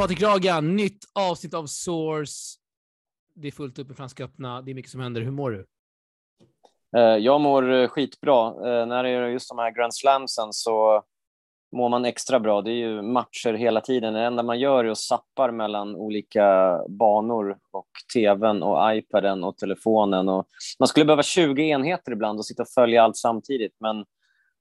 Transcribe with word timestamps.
Patrik 0.00 0.22
Raga, 0.22 0.60
nytt 0.60 1.04
avsnitt 1.12 1.54
av 1.54 1.66
Source. 1.66 2.58
Det 3.34 3.48
är 3.48 3.52
fullt 3.52 3.78
upp 3.78 3.90
i 3.90 3.94
Franska 3.94 4.24
öppna. 4.24 4.62
Det 4.62 4.70
är 4.70 4.74
mycket 4.74 4.90
som 4.90 5.00
händer. 5.00 5.20
Hur 5.20 5.30
mår 5.30 5.50
du? 5.50 5.66
Eh, 6.96 7.16
jag 7.16 7.40
mår 7.40 7.72
eh, 7.72 7.88
skitbra. 7.88 8.46
Eh, 8.46 8.86
när 8.86 9.02
det 9.02 9.08
är 9.08 9.28
just 9.28 9.48
de 9.48 9.58
här 9.58 9.70
Grand 9.70 9.94
Slamsen 9.94 10.52
så 10.52 11.02
mår 11.76 11.88
man 11.88 12.04
extra 12.04 12.40
bra. 12.40 12.62
Det 12.62 12.70
är 12.70 12.74
ju 12.74 13.02
matcher 13.02 13.52
hela 13.52 13.80
tiden. 13.80 14.14
Det 14.14 14.20
enda 14.20 14.42
man 14.42 14.58
gör 14.60 14.84
är 14.84 14.88
att 14.88 14.98
sappar 14.98 15.50
mellan 15.50 15.96
olika 15.96 16.78
banor 16.88 17.58
och 17.70 17.88
tvn 18.14 18.62
och 18.62 18.96
iPaden 18.96 19.44
och 19.44 19.56
telefonen. 19.56 20.28
Och 20.28 20.46
man 20.78 20.88
skulle 20.88 21.06
behöva 21.06 21.22
20 21.22 21.62
enheter 21.62 22.12
ibland 22.12 22.38
och 22.38 22.46
sitta 22.46 22.62
och 22.62 22.68
följa 22.68 23.02
allt 23.02 23.16
samtidigt. 23.16 23.76
Men 23.80 24.04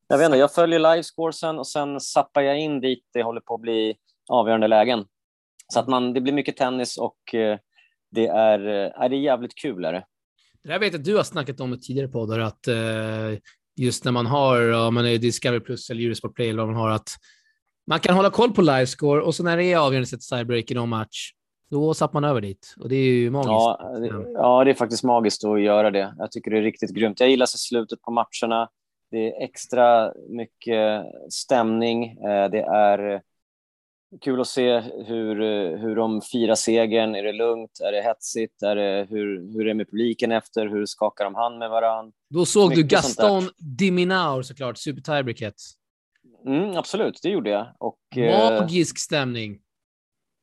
jag 0.07 0.17
vet 0.17 0.25
inte, 0.25 0.37
jag 0.37 0.53
följer 0.53 0.79
livescoresen 0.79 1.59
och 1.59 1.67
sen 1.67 1.99
sappar 1.99 2.41
jag 2.41 2.59
in 2.59 2.81
dit 2.81 3.03
det 3.13 3.23
håller 3.23 3.41
på 3.41 3.53
att 3.53 3.61
bli 3.61 3.95
avgörande 4.29 4.67
lägen. 4.67 5.05
Så 5.73 5.79
att 5.79 5.87
man, 5.87 6.13
det 6.13 6.21
blir 6.21 6.33
mycket 6.33 6.57
tennis 6.57 6.97
och 6.97 7.35
eh, 7.35 7.57
det 8.11 8.27
är, 8.27 8.67
eh, 8.67 9.03
är 9.03 9.09
det 9.09 9.15
jävligt 9.15 9.55
kul. 9.55 9.85
Är 9.85 9.93
det. 9.93 10.03
det 10.63 10.69
där 10.69 10.79
vet 10.79 10.93
jag 10.93 10.99
att 10.99 11.05
du 11.05 11.15
har 11.15 11.23
snackat 11.23 11.59
om 11.59 11.73
i 11.73 11.79
tidigare 11.79 12.07
poddar, 12.07 12.39
att 12.39 12.67
eh, 12.67 13.39
just 13.75 14.05
när 14.05 14.11
man 14.11 14.25
har, 14.25 14.87
om 14.87 14.93
man 14.93 15.05
är 15.05 15.17
Discovery 15.17 15.59
Plus 15.59 15.89
eller 15.89 16.05
Eurosport 16.05 16.35
Play 16.35 16.49
eller 16.49 16.63
vad 16.63 16.73
man 16.73 16.81
har, 16.81 16.89
att 16.89 17.09
man 17.87 17.99
kan 17.99 18.15
hålla 18.15 18.29
koll 18.29 18.53
på 18.53 18.61
livescore 18.61 19.21
och 19.21 19.35
så 19.35 19.43
när 19.43 19.57
det 19.57 19.63
är 19.63 19.77
avgörande 19.77 20.07
set 20.07 20.21
tiebreak 20.21 20.71
i 20.71 20.73
någon 20.73 20.89
match, 20.89 21.31
då 21.71 21.93
satt 21.93 22.13
man 22.13 22.23
över 22.23 22.41
dit 22.41 22.75
och 22.79 22.89
det 22.89 22.95
är 22.95 23.11
ju 23.11 23.29
magiskt. 23.29 23.49
Ja 23.49 23.97
det, 23.99 24.31
ja, 24.33 24.63
det 24.63 24.71
är 24.71 24.75
faktiskt 24.75 25.03
magiskt 25.03 25.45
att 25.45 25.61
göra 25.61 25.91
det. 25.91 26.13
Jag 26.17 26.31
tycker 26.31 26.51
det 26.51 26.57
är 26.57 26.61
riktigt 26.61 26.93
grymt. 26.93 27.19
Jag 27.19 27.29
gillar 27.29 27.45
så 27.45 27.57
slutet 27.57 28.01
på 28.01 28.11
matcherna. 28.11 28.69
Det 29.11 29.27
är 29.27 29.43
extra 29.43 30.13
mycket 30.29 31.03
stämning. 31.29 32.15
Det 32.51 32.61
är 32.61 33.21
kul 34.21 34.41
att 34.41 34.47
se 34.47 34.79
hur, 34.79 35.35
hur 35.77 35.95
de 35.95 36.21
firar 36.21 36.55
segern. 36.55 37.15
Är 37.15 37.23
det 37.23 37.31
lugnt? 37.31 37.79
Är 37.83 37.91
det 37.91 38.01
hetsigt? 38.01 38.63
Är 38.63 38.75
det, 38.75 39.07
hur, 39.09 39.53
hur 39.53 39.61
är 39.61 39.65
det 39.65 39.73
med 39.73 39.89
publiken 39.89 40.31
efter? 40.31 40.67
Hur 40.67 40.85
skakar 40.85 41.25
de 41.25 41.35
hand 41.35 41.57
med 41.57 41.69
varandra? 41.69 42.11
Då 42.29 42.45
såg 42.45 42.69
Mycket 42.69 42.89
du 42.89 42.95
Gaston 42.95 43.49
Diminaur 43.57 44.41
såklart, 44.41 44.77
super 44.77 45.01
tiebreaket. 45.01 45.55
Mm, 46.45 46.77
absolut, 46.77 47.19
det 47.23 47.29
gjorde 47.29 47.49
jag. 47.49 47.67
Och, 47.77 48.17
eh, 48.17 48.61
magisk 48.61 48.95
eh, 48.95 48.99
stämning. 48.99 49.59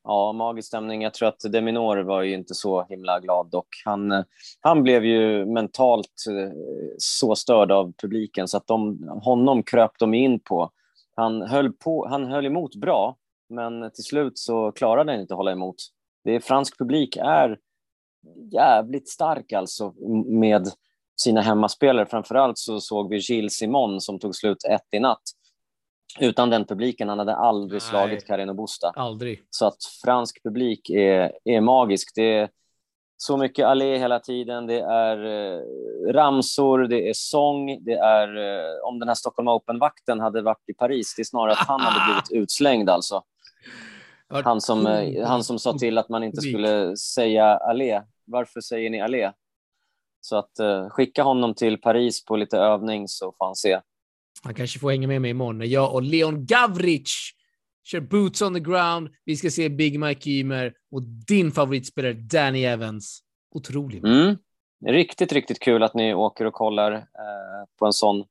Ja, 0.05 0.33
magisk 0.33 0.69
stämning. 0.69 1.03
Jag 1.03 1.15
tror 1.15 1.29
att 1.29 1.41
Deminor 1.53 1.97
var 1.97 2.23
ju 2.23 2.35
inte 2.35 2.55
så 2.55 2.85
himla 2.85 3.21
glad 3.21 3.55
och 3.55 3.69
han, 3.85 4.25
han 4.61 4.83
blev 4.83 5.05
ju 5.05 5.47
mentalt 5.47 6.25
eh, 6.31 6.53
så 6.99 7.37
störd 7.37 7.73
av 7.73 7.93
publiken 7.93 8.49
så 8.49 8.57
att 8.57 8.67
de, 8.67 9.09
honom 9.23 9.63
kröp 9.63 9.93
de 9.99 10.15
in 10.15 10.41
på. 10.41 10.71
Han 11.15 11.43
höll, 11.43 11.73
på, 11.73 12.09
han 12.09 12.27
höll 12.27 12.47
emot 12.47 12.75
bra, 12.75 13.17
men 13.49 13.91
till 13.91 14.05
slut 14.05 14.39
så 14.39 14.73
klarade 14.73 15.13
den 15.13 15.21
inte 15.21 15.35
att 15.35 15.39
hålla 15.39 15.53
emot. 15.53 15.77
Det 16.25 16.35
är, 16.35 16.41
fransk 16.41 16.79
publik 16.79 17.17
är 17.17 17.59
jävligt 18.53 19.09
stark 19.09 19.53
alltså 19.53 19.95
med 20.27 20.69
sina 21.21 21.41
hemmaspelare. 21.41 22.07
Framförallt 22.07 22.59
så 22.59 22.81
såg 22.81 23.11
vi 23.11 23.17
Gilles 23.17 23.55
Simon 23.55 24.01
som 24.01 24.19
tog 24.19 24.35
slut 24.35 24.65
ett 24.65 24.87
i 24.91 25.01
natt. 25.01 25.23
Utan 26.21 26.51
den 26.51 26.65
publiken, 26.65 27.09
han 27.09 27.19
hade 27.19 27.37
aldrig 27.37 27.83
Nej, 27.83 27.91
slagit 27.91 28.27
Carino 28.27 28.55
Busta. 28.55 28.93
Aldrig. 28.97 29.43
Så 29.51 29.67
att 29.67 29.85
fransk 30.05 30.43
publik 30.43 30.91
är, 30.91 31.33
är 31.45 31.61
magisk. 31.61 32.13
Det 32.15 32.35
är 32.39 32.49
så 33.17 33.37
mycket 33.37 33.67
allé 33.67 33.99
hela 33.99 34.21
tiden. 34.21 34.67
Det 34.67 34.81
är 34.81 35.25
eh, 35.25 35.61
ramsor, 36.13 36.79
det 36.79 37.09
är 37.09 37.13
sång, 37.15 37.85
det 37.85 37.95
är... 37.95 38.37
Eh, 38.37 38.89
om 38.89 38.99
den 38.99 39.09
här 39.09 39.15
Stockholm 39.15 39.49
Open-vakten 39.49 40.21
hade 40.21 40.43
varit 40.43 40.69
i 40.69 40.75
Paris, 40.75 41.15
det 41.17 41.23
är 41.23 41.25
snarare 41.25 41.53
att 41.53 41.69
han 41.69 41.81
hade 41.81 42.05
blivit 42.31 42.43
utslängd 42.43 42.91
alltså. 42.91 43.23
Han 44.29 44.61
som, 44.61 44.87
eh, 44.87 45.27
han 45.27 45.45
som 45.45 45.59
sa 45.59 45.79
till 45.79 45.99
att 45.99 46.09
man 46.09 46.25
inte 46.25 46.41
skulle 46.41 46.97
säga 46.97 47.45
allé. 47.45 48.03
Varför 48.25 48.61
säger 48.61 48.91
ni 48.91 49.01
allé? 49.01 49.33
Så 50.21 50.37
att 50.37 50.61
uh, 50.61 50.89
skicka 50.89 51.23
honom 51.23 51.55
till 51.55 51.81
Paris 51.81 52.25
på 52.25 52.37
lite 52.37 52.59
övning 52.59 53.09
så 53.09 53.35
får 53.39 53.47
han 53.47 53.57
se. 53.57 53.81
Han 54.43 54.55
kanske 54.55 54.79
får 54.79 54.91
hänga 54.91 55.09
med 55.09 55.23
mig 55.23 55.31
imorgon 55.31 55.59
när 55.59 55.67
jag 55.67 55.95
och 55.95 56.03
Leon 56.03 56.47
Gavric 56.47 57.33
kör 57.85 58.01
boots 58.01 58.43
on 58.43 58.55
the 58.55 58.61
ground. 58.61 59.09
Vi 59.25 59.37
ska 59.37 59.51
se 59.51 59.69
Big 59.69 60.01
Mike 60.01 60.31
Ymer 60.31 60.75
och 60.91 61.03
din 61.03 61.53
favoritspelare 61.53 62.13
Danny 62.13 62.65
Evans. 62.65 63.21
Otroligt. 63.55 64.05
Mm. 64.05 64.37
Riktigt, 64.87 65.33
riktigt 65.33 65.61
kul 65.61 65.83
att 65.83 65.95
ni 65.95 66.15
åker 66.15 66.45
och 66.45 66.53
kollar 66.53 66.93
eh, 66.93 67.03
på 67.79 67.87
en 67.87 67.93
sån 67.93 68.25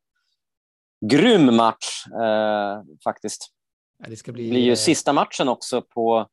grym 1.05 1.55
match 1.55 2.07
eh, 2.07 2.81
faktiskt. 3.03 3.54
Det 4.07 4.15
ska 4.15 4.31
bli... 4.31 4.43
Det 4.43 4.49
blir 4.49 4.61
ju 4.61 4.71
eh, 4.71 4.75
sista 4.75 5.13
matchen 5.13 5.49
också 5.49 5.81
på, 5.81 6.27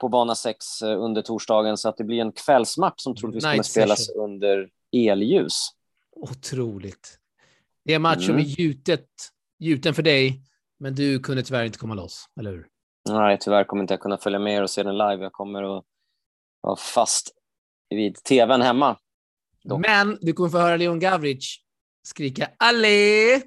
på 0.00 0.08
bana 0.08 0.34
6 0.34 0.82
eh, 0.82 1.02
under 1.02 1.22
torsdagen, 1.22 1.76
så 1.76 1.88
att 1.88 1.96
det 1.96 2.04
blir 2.04 2.20
en 2.20 2.32
kvällsmatch 2.32 3.02
som 3.02 3.16
troligtvis 3.16 3.44
kommer 3.44 3.62
spelas 3.62 4.08
under 4.08 4.68
elljus. 4.92 5.68
Otroligt. 6.16 7.18
Det 7.84 7.94
är 7.94 7.98
match 7.98 8.26
som 8.26 8.34
mm. 8.34 8.46
är 8.46 8.48
gjutet, 8.48 9.08
gjuten 9.58 9.94
för 9.94 10.02
dig, 10.02 10.40
men 10.78 10.94
du 10.94 11.18
kunde 11.18 11.42
tyvärr 11.42 11.64
inte 11.64 11.78
komma 11.78 11.94
loss, 11.94 12.28
eller 12.40 12.50
hur? 12.50 12.66
Nej, 13.08 13.38
tyvärr 13.40 13.64
kommer 13.64 13.82
inte 13.82 13.94
jag 13.94 14.00
kunna 14.00 14.18
följa 14.18 14.38
med 14.38 14.62
och 14.62 14.70
se 14.70 14.82
den 14.82 14.98
live. 14.98 15.22
Jag 15.22 15.32
kommer 15.32 15.78
att 15.78 15.84
vara 16.60 16.76
fast 16.76 17.30
vid 17.90 18.14
tvn 18.14 18.62
hemma. 18.62 18.96
Dock. 19.64 19.80
Men 19.80 20.18
du 20.20 20.32
kommer 20.32 20.50
få 20.50 20.58
höra 20.58 20.76
Leon 20.76 20.98
Gavric 20.98 21.64
skrika 22.02 22.50
allé 22.56 23.42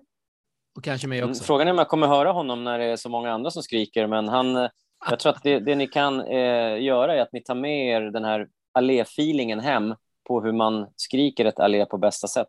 och 0.77 0.83
kanske 0.83 1.07
mig 1.07 1.19
mm, 1.19 1.29
också. 1.29 1.43
Frågan 1.43 1.67
är 1.67 1.71
om 1.71 1.77
jag 1.77 1.87
kommer 1.87 2.07
höra 2.07 2.31
honom 2.31 2.63
när 2.63 2.79
det 2.79 2.85
är 2.85 2.95
så 2.95 3.09
många 3.09 3.31
andra 3.31 3.51
som 3.51 3.63
skriker, 3.63 4.07
men 4.07 4.27
han, 4.27 4.69
jag 5.09 5.19
tror 5.19 5.33
att 5.33 5.43
det, 5.43 5.59
det 5.59 5.75
ni 5.75 5.87
kan 5.87 6.21
eh, 6.21 6.81
göra 6.83 7.15
är 7.15 7.21
att 7.21 7.33
ni 7.33 7.43
tar 7.43 7.55
med 7.55 7.87
er 7.87 8.01
den 8.01 8.23
här 8.23 8.47
allé-feelingen 8.73 9.59
hem 9.59 9.95
på 10.27 10.41
hur 10.41 10.51
man 10.51 10.87
skriker 10.95 11.45
ett 11.45 11.59
allé 11.59 11.85
på 11.85 11.97
bästa 11.97 12.27
sätt. 12.27 12.47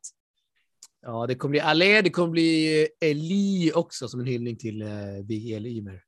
Ja, 1.03 1.27
det 1.27 1.35
kommer 1.35 1.51
bli 1.51 1.61
allé, 1.61 2.03
det 2.03 2.11
kommer 2.11 2.29
bli 2.29 2.83
eh, 2.83 3.09
Eli 3.11 3.73
också 3.75 4.09
som 4.09 4.21
en 4.21 4.27
hyllning 4.27 4.57
till 4.57 4.83
eh, 4.83 4.89
Big 5.25 5.53
Eli 5.53 5.79
Ymer. 5.79 6.03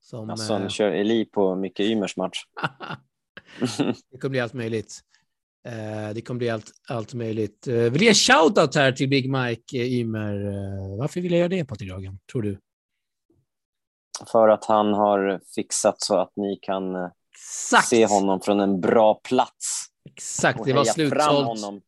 Som, 0.00 0.30
alltså, 0.30 0.54
eh, 0.54 0.68
kör 0.68 0.90
Eli 0.90 1.24
på 1.24 1.54
Micke 1.54 1.80
Ymers 1.80 2.16
match. 2.16 2.38
det 4.10 4.18
kommer 4.18 4.30
bli 4.30 4.40
allt 4.40 4.54
möjligt. 4.54 5.00
Eh, 5.66 6.14
det 6.14 6.20
kommer 6.20 6.38
bli 6.38 6.50
allt, 6.50 6.72
allt 6.88 7.14
möjligt. 7.14 7.66
Eh, 7.66 7.74
vill 7.74 8.02
ge 8.02 8.08
en 8.08 8.14
shoutout 8.14 8.74
här 8.74 8.92
till 8.92 9.08
Big 9.08 9.30
Mike 9.30 9.76
Ymer. 9.76 10.98
Varför 10.98 11.20
vill 11.20 11.32
jag 11.32 11.38
göra 11.38 11.48
det, 11.48 11.64
Patrik 11.64 11.90
Dagen, 11.90 12.18
tror 12.32 12.42
du? 12.42 12.58
För 14.32 14.48
att 14.48 14.64
han 14.64 14.86
har 14.94 15.40
fixat 15.54 16.02
så 16.02 16.18
att 16.18 16.32
ni 16.36 16.58
kan 16.62 16.82
Exakt. 17.34 17.88
se 17.88 18.06
honom 18.06 18.40
från 18.40 18.60
en 18.60 18.80
bra 18.80 19.14
plats. 19.14 19.86
Exakt, 20.10 20.64
det 20.64 20.72
var 20.72 20.84
slutsålt. 20.84 21.82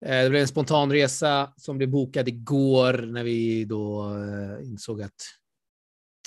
Det 0.00 0.30
blev 0.30 0.42
en 0.42 0.48
spontan 0.48 0.92
resa 0.92 1.52
som 1.56 1.78
blev 1.78 1.90
bokad 1.90 2.28
igår 2.28 2.92
när 2.92 3.24
vi 3.24 3.64
då 3.64 4.10
insåg 4.64 5.02
att 5.02 5.12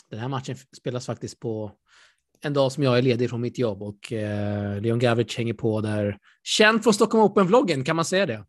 den 0.09 0.19
här 0.19 0.27
matchen 0.27 0.55
spelas 0.77 1.05
faktiskt 1.05 1.39
på 1.39 1.71
en 2.43 2.53
dag 2.53 2.71
som 2.71 2.83
jag 2.83 2.97
är 2.97 3.01
ledig 3.01 3.29
från 3.29 3.41
mitt 3.41 3.59
jobb 3.59 3.83
och 3.83 4.13
eh, 4.13 4.81
Leon 4.81 4.99
Gavic 4.99 5.37
hänger 5.37 5.53
på 5.53 5.81
där. 5.81 6.17
Känd 6.43 6.83
från 6.83 6.93
Stockholm 6.93 7.23
Open-vloggen, 7.23 7.83
kan 7.83 7.95
man 7.95 8.05
säga 8.05 8.25
det? 8.25 8.45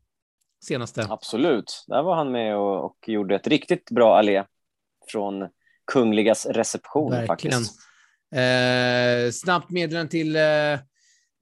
Senaste. 0.64 1.06
Absolut. 1.10 1.84
Där 1.86 2.02
var 2.02 2.14
han 2.14 2.32
med 2.32 2.56
och, 2.56 2.84
och 2.84 2.96
gjorde 3.06 3.34
ett 3.34 3.46
riktigt 3.46 3.90
bra 3.90 4.18
allé 4.18 4.44
från 5.12 5.48
Kungligas 5.92 6.46
reception 6.46 7.10
Verkligen. 7.10 7.52
faktiskt. 7.52 7.80
Eh, 8.34 9.30
snabbt 9.32 9.70
meddelande 9.70 10.10
till 10.10 10.36
eh, 10.36 10.42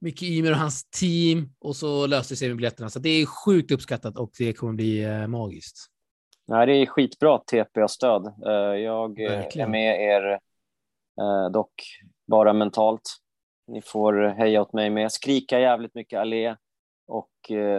Micke 0.01 0.23
Ymer 0.23 0.51
och 0.51 0.57
hans 0.57 0.89
team 0.89 1.49
och 1.59 1.75
så 1.75 2.07
löste 2.07 2.35
sig 2.35 2.47
med 2.47 2.57
biljetterna. 2.57 2.89
Så 2.89 2.99
det 2.99 3.09
är 3.09 3.25
sjukt 3.25 3.71
uppskattat 3.71 4.17
och 4.17 4.31
det 4.37 4.53
kommer 4.53 4.73
bli 4.73 5.03
eh, 5.03 5.27
magiskt. 5.27 5.77
Nej, 6.47 6.65
det 6.65 6.73
är 6.73 6.85
skitbra 6.85 7.37
TPA-stöd. 7.37 8.25
Eh, 8.45 8.53
jag 8.81 9.19
eh, 9.21 9.29
Verkligen. 9.31 9.67
är 9.67 9.71
med 9.71 10.01
er, 10.01 10.31
eh, 11.21 11.51
dock 11.51 11.73
bara 12.29 12.53
mentalt. 12.53 13.17
Ni 13.67 13.81
får 13.81 14.13
heja 14.37 14.61
åt 14.61 14.73
mig 14.73 14.89
med, 14.89 15.11
skrika 15.11 15.59
jävligt 15.59 15.95
mycket 15.95 16.19
allé 16.19 16.55
och 17.07 17.31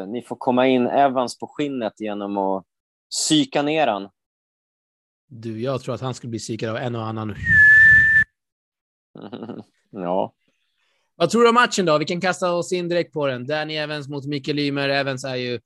ni 0.08 0.22
får 0.22 0.36
komma 0.36 0.66
in 0.66 0.86
Evans 0.86 1.38
på 1.38 1.46
skinnet 1.46 2.00
genom 2.00 2.38
att 2.38 2.64
psyka 3.10 3.62
ner 3.62 3.86
han. 3.86 4.08
Du, 5.26 5.60
jag 5.60 5.82
tror 5.82 5.94
att 5.94 6.00
han 6.00 6.14
skulle 6.14 6.30
bli 6.30 6.38
psykad 6.38 6.70
av 6.70 6.76
en 6.76 6.96
och 6.96 7.06
annan. 7.06 7.34
ja. 9.90 10.34
Vad 11.16 11.30
tror 11.30 11.42
du 11.42 11.48
om 11.48 11.54
matchen 11.54 11.86
då? 11.86 11.98
Vi 11.98 12.04
kan 12.04 12.20
kasta 12.20 12.52
oss 12.52 12.72
in 12.72 12.88
direkt 12.88 13.12
på 13.12 13.26
den. 13.26 13.46
Danny 13.46 13.76
Evans 13.76 14.08
mot 14.08 14.26
Mikael 14.26 14.58
Ymer. 14.58 14.88
Evans 14.88 15.24
är 15.24 15.36
ju 15.36 15.60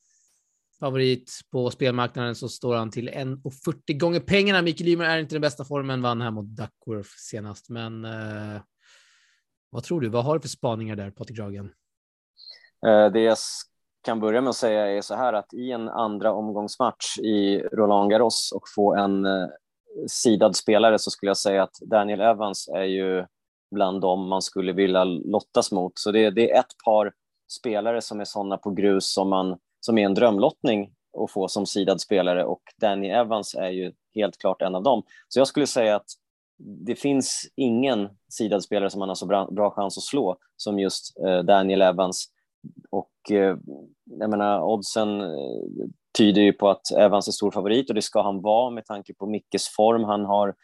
favorit 0.81 1.41
på 1.51 1.71
spelmarknaden 1.71 2.35
så 2.35 2.49
står 2.49 2.77
han 2.77 2.91
till 2.91 3.11
1,40 3.11 3.99
gånger 3.99 4.21
pengarna. 4.21 4.63
Mikael 4.63 4.89
Ymer 4.89 5.05
är 5.05 5.19
inte 5.19 5.35
den 5.35 5.43
bästa 5.43 5.65
formen, 5.65 6.03
vann 6.03 6.21
här 6.21 6.31
mot 6.31 6.47
Duckworth 6.47 7.11
senast, 7.19 7.71
men 7.71 8.05
eh, 8.05 8.61
vad 9.75 9.83
tror 9.85 10.01
du? 10.01 10.09
Vad 10.09 10.25
har 10.25 10.35
du 10.35 10.41
för 10.41 10.49
spaningar 10.49 10.97
där, 10.97 11.11
Patrik 11.11 11.39
Dragen? 11.39 11.73
Eh, 12.87 13.13
det 13.13 13.21
jag 13.21 13.37
kan 14.05 14.21
börja 14.21 14.41
med 14.41 14.51
att 14.51 14.57
säga 14.57 14.87
är 14.87 15.01
så 15.01 15.15
här 15.15 15.33
att 15.33 15.55
i 15.55 15.73
en 15.73 15.89
andra 15.89 16.33
omgångsmatch 16.33 17.19
i 17.19 17.59
Roland 17.59 18.11
Garros 18.11 18.53
och 18.53 18.63
få 18.75 18.95
en 18.95 19.25
eh, 19.25 19.49
sidad 20.07 20.57
spelare 20.57 20.99
så 20.99 21.11
skulle 21.11 21.31
jag 21.31 21.37
säga 21.37 21.63
att 21.63 21.75
Daniel 21.81 22.21
Evans 22.21 22.69
är 22.69 22.85
ju 22.85 23.27
bland 23.71 24.01
dem 24.01 24.29
man 24.29 24.43
skulle 24.43 24.73
vilja 24.73 25.05
lottas 25.05 25.73
mot. 25.73 25.93
Så 25.99 26.11
det, 26.11 26.31
det 26.31 26.51
är 26.51 26.61
ett 26.61 26.75
par 26.85 27.13
spelare 27.59 28.03
som 28.03 28.21
är 28.21 28.25
sådana 28.25 28.57
på 28.57 28.71
grus 28.71 29.13
som, 29.13 29.29
man, 29.29 29.59
som 29.81 29.99
är 29.99 30.07
en 30.07 30.15
drömlottning 30.15 30.93
att 31.25 31.31
få 31.31 31.49
som 31.49 31.67
sidad 31.67 32.01
spelare 32.01 32.45
och 32.45 32.63
Danny 32.81 33.09
Evans 33.09 33.55
är 33.55 33.71
ju 33.71 33.93
helt 34.15 34.39
klart 34.39 34.63
en 34.63 34.75
av 34.75 34.83
dem. 34.83 35.03
Så 35.29 35.41
jag 35.41 35.49
skulle 35.49 35.67
säga 35.67 35.97
att 35.97 36.07
det 36.59 36.97
finns 36.97 37.47
ingen 37.57 38.09
sidad 38.29 38.63
spelare 38.63 38.91
som 38.91 38.99
man 38.99 39.09
har 39.09 39.15
så 39.15 39.27
bra, 39.27 39.49
bra 39.51 39.71
chans 39.71 39.99
att 39.99 40.05
slå 40.05 40.37
som 40.57 40.79
just 40.79 41.19
eh, 41.27 41.39
Daniel 41.39 41.83
Evans. 41.83 42.27
Och 42.91 43.31
eh, 43.31 43.57
jag 44.05 44.31
menar, 44.31 44.61
oddsen 44.61 45.21
eh, 45.21 45.27
tyder 46.19 46.43
ju 46.43 46.53
på 46.53 46.71
att 46.71 46.91
Evans 46.91 47.29
är 47.29 47.33
stor 47.33 47.51
favorit 47.51 47.89
och 47.89 47.95
det 47.95 48.03
ska 48.03 48.23
han 48.23 48.43
vara 48.43 48.71
med 48.71 48.87
tanke 48.87 49.15
på 49.15 49.27
Mickes 49.27 49.69
form. 49.69 50.05
Han 50.05 50.25
har 50.25 50.55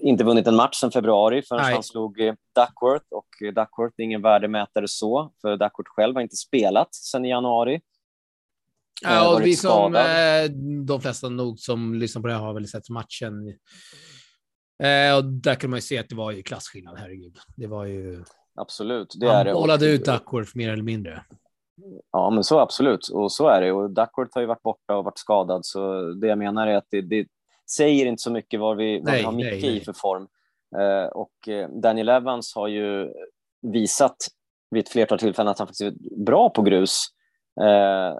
inte 0.00 0.24
vunnit 0.24 0.46
en 0.46 0.56
match 0.56 0.80
sedan 0.80 0.90
februari 0.90 1.42
förrän 1.42 1.62
Nej. 1.62 1.74
han 1.74 1.82
slog 1.82 2.16
Duckworth 2.54 3.06
och 3.10 3.28
Duckworth 3.40 3.94
är 3.96 4.04
ingen 4.04 4.22
värdemätare 4.22 4.88
så, 4.88 5.32
för 5.40 5.50
Duckworth 5.50 5.90
själv 5.90 6.14
har 6.14 6.22
inte 6.22 6.36
spelat 6.36 6.94
sedan 6.94 7.24
i 7.24 7.28
januari. 7.28 7.80
Ja, 9.02 9.34
och 9.34 9.46
vi 9.46 9.56
som, 9.56 9.92
de 10.86 11.00
flesta 11.00 11.28
nog 11.28 11.58
som 11.58 11.94
lyssnar 11.94 12.22
på 12.22 12.28
det 12.28 12.34
här 12.34 12.40
har 12.40 12.54
väl 12.54 12.68
sett 12.68 12.88
matchen. 12.88 13.34
Eh, 14.78 15.16
och 15.16 15.24
där 15.24 15.54
kan 15.54 15.70
man 15.70 15.76
ju 15.76 15.82
se 15.82 15.98
att 15.98 16.08
det 16.08 16.14
var 16.14 16.30
ju 16.30 16.42
klasskillnad, 16.42 16.98
herregud. 16.98 17.36
Det 17.56 17.66
var 17.66 17.84
ju... 17.84 18.24
Absolut, 18.54 19.14
det 19.20 19.26
är 19.26 19.44
det. 19.44 19.50
Han 19.50 19.60
bollade 19.60 19.86
ut 19.86 20.04
Duckworth 20.04 20.50
mer 20.54 20.72
eller 20.72 20.82
mindre. 20.82 21.24
Ja, 22.12 22.30
men 22.30 22.44
så 22.44 22.58
absolut. 22.58 23.08
Och 23.08 23.32
så 23.32 23.48
är 23.48 23.60
det. 23.60 23.72
Och 23.72 23.90
Duckworth 23.90 24.30
har 24.34 24.40
ju 24.40 24.46
varit 24.46 24.62
borta 24.62 24.96
och 24.96 25.04
varit 25.04 25.18
skadad, 25.18 25.66
så 25.66 26.02
det 26.12 26.26
jag 26.26 26.38
menar 26.38 26.66
är 26.66 26.76
att 26.76 26.86
det, 26.90 27.00
det 27.00 27.26
säger 27.70 28.06
inte 28.06 28.22
så 28.22 28.30
mycket 28.30 28.60
vad 28.60 28.76
vi, 28.76 28.98
vad 28.98 29.04
nej, 29.04 29.18
vi 29.18 29.24
har 29.24 29.32
Micke 29.32 29.64
i 29.64 29.80
för 29.80 29.92
form. 29.92 30.28
Eh, 30.78 31.06
och 31.06 31.48
eh, 31.48 31.68
Daniel 31.68 32.08
Evans 32.08 32.54
har 32.54 32.68
ju 32.68 33.12
visat 33.62 34.16
vid 34.70 34.84
ett 34.84 34.88
flertal 34.88 35.18
tillfällen 35.18 35.50
att 35.50 35.58
han 35.58 35.66
faktiskt 35.66 35.82
är 35.82 36.24
bra 36.24 36.50
på 36.50 36.62
grus. 36.62 37.06
Eh, 37.60 38.16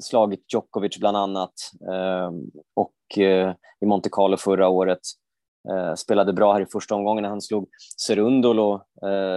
slagit 0.00 0.52
Djokovic 0.52 0.98
bland 0.98 1.16
annat 1.16 1.54
eh, 1.92 2.30
och 2.74 3.18
eh, 3.18 3.54
i 3.80 3.86
Monte 3.86 4.08
Carlo 4.12 4.36
förra 4.36 4.68
året. 4.68 5.00
Eh, 5.70 5.94
spelade 5.94 6.32
bra 6.32 6.52
här 6.52 6.60
i 6.60 6.66
första 6.66 6.94
omgången 6.94 7.22
när 7.22 7.28
han 7.28 7.40
slog 7.40 7.68
Serundolo, 8.06 8.80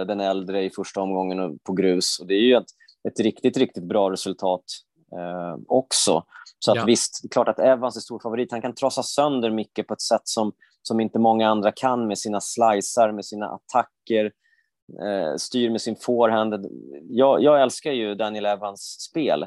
den 0.06 0.20
äldre, 0.20 0.64
i 0.64 0.70
första 0.70 1.00
omgången 1.00 1.58
på 1.58 1.72
grus. 1.72 2.18
Och 2.20 2.26
det 2.26 2.34
är 2.34 2.42
ju 2.42 2.54
ett, 2.54 2.70
ett 3.08 3.20
riktigt, 3.20 3.56
riktigt 3.56 3.84
bra 3.84 4.10
resultat 4.10 4.64
också. 5.68 6.24
Så 6.58 6.70
att 6.70 6.76
ja. 6.76 6.84
visst, 6.84 7.30
klart 7.30 7.48
att 7.48 7.58
Evans 7.58 7.96
är 7.96 8.00
stor 8.00 8.18
favorit. 8.18 8.52
Han 8.52 8.62
kan 8.62 8.74
trasa 8.74 9.02
sönder 9.02 9.50
Micke 9.50 9.86
på 9.88 9.94
ett 9.94 10.00
sätt 10.00 10.20
som, 10.24 10.52
som 10.82 11.00
inte 11.00 11.18
många 11.18 11.48
andra 11.48 11.72
kan 11.72 12.06
med 12.06 12.18
sina 12.18 12.40
slicer, 12.40 13.12
med 13.12 13.24
sina 13.24 13.46
attacker, 13.46 14.32
eh, 15.02 15.36
styr 15.36 15.70
med 15.70 15.80
sin 15.80 15.96
forehand. 15.96 16.66
Jag, 17.08 17.42
jag 17.42 17.62
älskar 17.62 17.92
ju 17.92 18.14
Daniel 18.14 18.46
Evans 18.46 18.80
spel. 19.10 19.42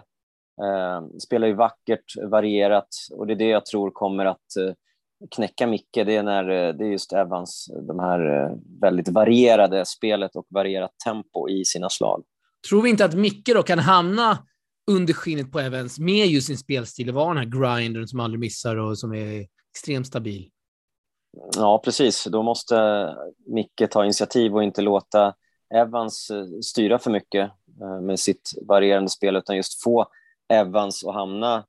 Eh, 0.62 1.02
spelar 1.20 1.48
ju 1.48 1.54
vackert, 1.54 2.18
varierat 2.32 2.88
och 3.12 3.28
det 3.28 3.34
är 3.34 3.36
det 3.36 3.50
jag 3.50 3.66
tror 3.66 3.92
kommer 3.92 4.26
att 4.26 4.56
eh, 4.60 4.74
knäcka 5.36 5.68
Micke. 5.68 5.94
Det 5.94 6.16
är, 6.16 6.24
när, 6.24 6.50
eh, 6.50 6.74
det 6.74 6.86
är 6.86 6.92
just 6.92 7.14
Evans, 7.14 7.72
de 7.88 8.00
här 8.00 8.44
eh, 8.44 8.58
väldigt 8.82 9.10
varierade 9.10 9.86
spelet 9.86 10.36
och 10.36 10.46
varierat 10.50 10.92
tempo 11.06 11.50
i 11.50 11.66
sina 11.66 11.90
slag. 11.90 12.24
Tror 12.70 12.82
vi 12.82 12.90
inte 12.90 13.06
att 13.06 13.14
Micke 13.14 13.50
då 13.54 13.64
kan 13.64 13.80
hamna 13.80 14.38
under 14.92 15.14
skinnet 15.14 15.52
på 15.52 15.60
Evans 15.60 16.00
med 16.00 16.28
just 16.28 16.48
sin 16.48 16.58
spelstil, 16.58 17.12
vara 17.12 17.28
den 17.28 17.38
här 17.38 17.78
grindern 17.80 18.08
som 18.08 18.20
aldrig 18.20 18.40
missar 18.40 18.76
och 18.76 18.98
som 18.98 19.14
är 19.14 19.46
extremt 19.72 20.08
stabil. 20.08 20.50
Ja, 21.56 21.82
precis. 21.84 22.24
Då 22.24 22.44
måste 22.44 23.08
Micke 23.46 23.92
ta 23.92 24.04
initiativ 24.04 24.56
och 24.56 24.64
inte 24.64 24.82
låta 24.82 25.34
Evans 25.76 26.30
eh, 26.30 26.46
styra 26.62 27.00
för 27.00 27.12
mycket 27.12 27.52
med 28.02 28.20
sitt 28.20 28.52
varierande 28.68 29.10
spel, 29.10 29.36
utan 29.36 29.56
just 29.56 29.84
få 29.84 30.08
Evans 30.54 31.06
att 31.06 31.14
hamna 31.14 31.66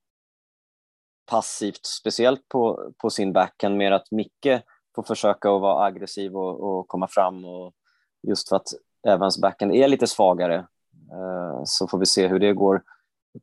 passivt, 1.30 1.86
speciellt 1.86 2.48
på, 2.48 2.92
på 2.98 3.10
sin 3.10 3.32
backhand, 3.32 3.76
mer 3.76 3.92
att 3.92 4.10
Micke 4.10 4.62
får 4.94 5.02
försöka 5.02 5.50
att 5.50 5.60
vara 5.60 5.84
aggressiv 5.84 6.36
och, 6.36 6.60
och 6.60 6.88
komma 6.88 7.08
fram. 7.08 7.44
Och 7.44 7.74
just 8.22 8.48
för 8.48 8.56
att 8.56 8.68
Evans 9.08 9.40
backhand 9.40 9.74
är 9.74 9.88
lite 9.88 10.06
svagare 10.06 10.54
eh, 11.12 11.62
så 11.64 11.88
får 11.88 11.98
vi 11.98 12.06
se 12.06 12.28
hur 12.28 12.38
det 12.38 12.52
går 12.52 12.82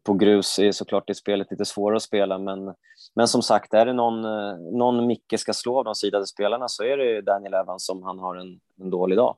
på 0.04 0.13
grus 0.13 0.60
är 0.60 0.72
såklart 0.72 1.07
det 1.07 1.16
spelet 1.16 1.51
lite 1.51 1.66
svårare 1.66 1.98
att 1.98 2.04
spela, 2.04 2.38
men, 2.38 2.74
men 3.16 3.28
som 3.28 3.42
sagt, 3.42 3.74
är 3.74 3.86
det 3.86 3.94
någon, 3.94 4.25
eh, 4.25 4.57
någon 4.57 5.07
Micke 5.07 5.34
ska 5.38 5.54
slå 5.54 5.78
av 5.78 5.86
de 5.86 5.95
sidade 5.95 6.28
spelarna 6.28 6.68
så 6.68 6.84
är 6.84 6.98
det 6.98 7.22
Daniel 7.22 7.54
Evans 7.54 7.86
som 7.86 8.04
han 8.04 8.19
har 8.19 8.36
en, 8.36 8.60
en 8.81 8.89
dålig 8.89 9.18
dag. 9.18 9.38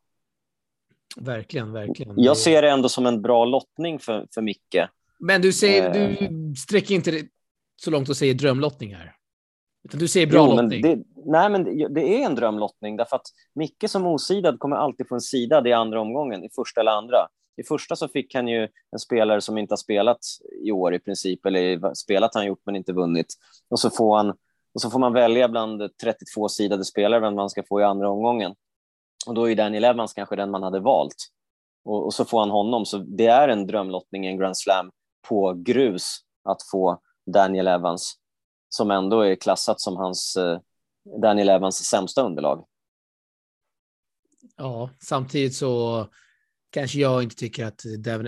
Verkligen, 1.18 1.72
verkligen. 1.72 2.13
Jag 2.16 2.38
ser 2.38 2.62
det 2.62 2.69
ändå 2.69 2.90
som 2.90 3.06
en 3.06 3.22
bra 3.22 3.46
lottning 3.46 4.00
för, 4.00 4.28
för 4.34 4.42
Micke. 4.42 4.75
Men 5.19 5.42
du, 5.42 5.54
säger, 5.54 5.88
eh. 5.88 6.30
du 6.30 6.56
sträcker 6.56 6.96
inte 6.96 7.12
så 7.84 7.92
långt 7.92 8.10
och 8.10 8.18
säger 8.18 8.34
drömlottning 8.34 8.96
här? 8.96 9.16
Utan 9.84 10.00
du 10.00 10.08
säger 10.08 10.28
bra 10.28 10.48
jo, 10.50 10.56
lottning? 10.56 10.81
Det, 10.81 11.04
nej, 11.26 11.50
men 11.50 11.64
det, 11.64 11.88
det, 11.88 12.22
är 12.22 12.26
en 12.26 12.36
drömlottning 12.36 12.98
därför 12.98 13.16
att 13.16 13.28
Micke 13.56 13.86
som 13.88 14.06
osidad 14.06 14.60
kommer 14.60 14.76
alltid 14.76 15.08
få 15.08 15.16
en 15.16 15.22
sida 15.22 15.68
i 15.68 15.74
andra 15.74 16.02
omgången, 16.02 16.44
i 16.44 16.50
första 16.56 16.81
eller 16.81 16.92
andra. 16.92 17.18
I 17.58 17.64
första 17.64 17.96
så 17.96 18.08
fick 18.08 18.36
han 18.36 18.48
ju 18.48 18.68
en 18.92 19.00
spelare 19.00 19.42
som 19.42 19.58
inte 19.58 19.72
har 19.72 19.78
spelat 19.78 20.20
i 20.66 20.72
år 20.72 20.94
i 20.94 21.00
princip, 21.00 21.46
eller 21.46 21.94
spelat 21.94 22.36
han 22.36 22.46
gjort 22.46 22.62
men 22.66 22.76
inte 22.76 22.94
vunnit. 22.94 23.28
Och 23.70 23.80
så 23.80 23.90
får, 23.90 24.18
han, 24.18 24.30
och 24.74 24.82
så 24.82 24.90
får 24.90 25.00
man 25.00 25.14
välja 25.14 25.50
bland 25.50 25.82
32-sidade 25.82 26.86
spelare 26.86 27.20
vem 27.20 27.36
man 27.36 27.50
ska 27.50 27.64
få 27.70 27.82
i 27.82 27.84
andra 27.84 28.10
omgången. 28.10 28.56
Och 29.28 29.34
då 29.34 29.50
är 29.50 29.56
Daniel 29.56 29.84
Evans 29.84 30.14
kanske 30.14 30.36
den 30.36 30.52
man 30.52 30.64
hade 30.64 30.80
valt. 30.80 31.16
Och, 31.86 32.06
och 32.06 32.14
så 32.14 32.25
får 32.25 32.40
han 32.40 32.50
honom, 32.50 32.86
så 32.86 32.98
det 32.98 33.28
är 33.28 33.48
en 33.48 33.68
drömlottning 33.68 34.25
i 34.25 34.30
en 34.30 34.38
Grand 34.38 34.58
Slam 34.58 34.92
på 35.30 35.54
grus 35.54 36.18
att 36.44 36.60
få 36.72 37.02
Daniel 37.33 37.68
Evans, 37.68 38.13
som 38.69 38.92
ändå 38.92 39.21
är 39.21 39.36
klassat 39.36 39.81
som 39.81 39.98
hans 39.98 40.36
eh, 40.36 40.60
Daniel 41.21 41.50
Evans 41.50 41.86
sämsta 41.86 42.21
underlag. 42.21 42.66
Ja, 44.57 44.89
samtidigt 45.00 45.56
så 45.56 46.07
kanske 46.71 47.00
jag 47.00 47.24
inte 47.24 47.36
tycker 47.36 47.66
att 47.66 47.83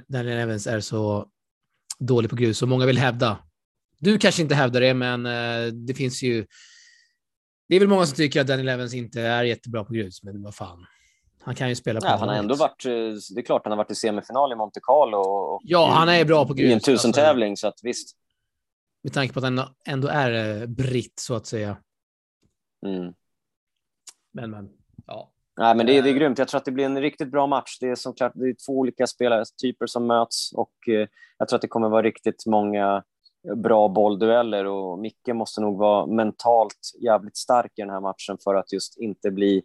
Daniel 0.07 0.37
Evans 0.37 0.67
är 0.67 0.79
så 0.79 1.27
dålig 1.99 2.29
på 2.29 2.35
grus 2.35 2.57
som 2.57 2.69
många 2.69 2.85
vill 2.85 2.97
hävda. 2.97 3.37
Du 3.99 4.17
kanske 4.17 4.41
inte 4.41 4.55
hävdar 4.55 4.81
det, 4.81 4.93
men 4.93 5.25
eh, 5.25 5.73
det 5.73 5.93
finns 5.93 6.23
ju. 6.23 6.45
Det 7.67 7.75
är 7.75 7.79
väl 7.79 7.89
många 7.89 8.05
som 8.05 8.15
tycker 8.15 8.41
att 8.41 8.47
Daniel 8.47 8.69
Evans 8.69 8.93
inte 8.93 9.21
är 9.21 9.43
jättebra 9.43 9.83
på 9.83 9.93
grus, 9.93 10.23
men 10.23 10.43
vad 10.43 10.55
fan. 10.55 10.85
Han 11.43 11.55
kan 11.55 11.69
ju 11.69 11.75
spela 11.75 12.01
på 12.01 12.07
ja, 12.07 12.15
Han 12.15 12.29
har 12.29 12.35
ändå 12.35 12.55
varit, 12.55 12.85
eh, 12.85 12.91
det 13.35 13.41
är 13.41 13.45
klart 13.45 13.61
han 13.63 13.71
har 13.71 13.77
varit 13.77 13.91
i 13.91 13.95
semifinal 13.95 14.51
i 14.51 14.55
Monte 14.55 14.79
Carlo. 14.83 15.17
Och, 15.17 15.61
ja, 15.63 15.91
han 15.91 16.09
är 16.09 16.25
bra 16.25 16.47
på 16.47 16.53
grus. 16.53 16.69
I 16.69 16.73
en 16.73 16.79
tusentävling, 16.79 17.51
alltså, 17.51 17.61
så 17.61 17.67
att 17.67 17.79
visst. 17.83 18.17
Med 19.03 19.13
tanke 19.13 19.33
på 19.33 19.39
att 19.39 19.43
han 19.43 19.61
ändå 19.85 20.07
är 20.07 20.61
eh, 20.61 20.67
britt, 20.67 21.19
så 21.19 21.35
att 21.35 21.45
säga. 21.45 21.77
Mm. 22.85 23.13
Men, 24.31 24.51
men, 24.51 24.69
ja. 25.07 25.31
Nej, 25.57 25.75
men 25.75 25.85
det 25.85 25.97
är, 25.97 26.03
det 26.03 26.09
är 26.09 26.13
grymt. 26.13 26.37
Jag 26.37 26.47
tror 26.47 26.57
att 26.57 26.65
det 26.65 26.71
blir 26.71 26.85
en 26.85 27.01
riktigt 27.01 27.31
bra 27.31 27.47
match. 27.47 27.77
Det 27.79 27.89
är 27.89 27.95
som 27.95 28.13
klart, 28.13 28.31
det 28.35 28.49
är 28.49 28.55
två 28.65 28.73
olika 28.73 29.07
spelartyper 29.07 29.87
som 29.87 30.07
möts 30.07 30.51
och 30.53 30.73
eh, 30.87 31.07
jag 31.37 31.47
tror 31.47 31.55
att 31.57 31.61
det 31.61 31.67
kommer 31.67 31.89
vara 31.89 32.01
riktigt 32.01 32.45
många 32.45 33.03
bra 33.55 33.87
bolldueller 33.87 34.65
och 34.65 34.99
Micke 34.99 35.27
måste 35.33 35.61
nog 35.61 35.77
vara 35.77 36.05
mentalt 36.05 36.91
jävligt 37.01 37.37
stark 37.37 37.71
i 37.75 37.81
den 37.81 37.89
här 37.89 37.99
matchen 37.99 38.37
för 38.43 38.55
att 38.55 38.73
just 38.73 38.97
inte 38.97 39.31
bli 39.31 39.63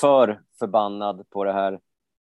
för 0.00 0.40
förbannad 0.58 1.30
på 1.30 1.44
det 1.44 1.52
här 1.52 1.80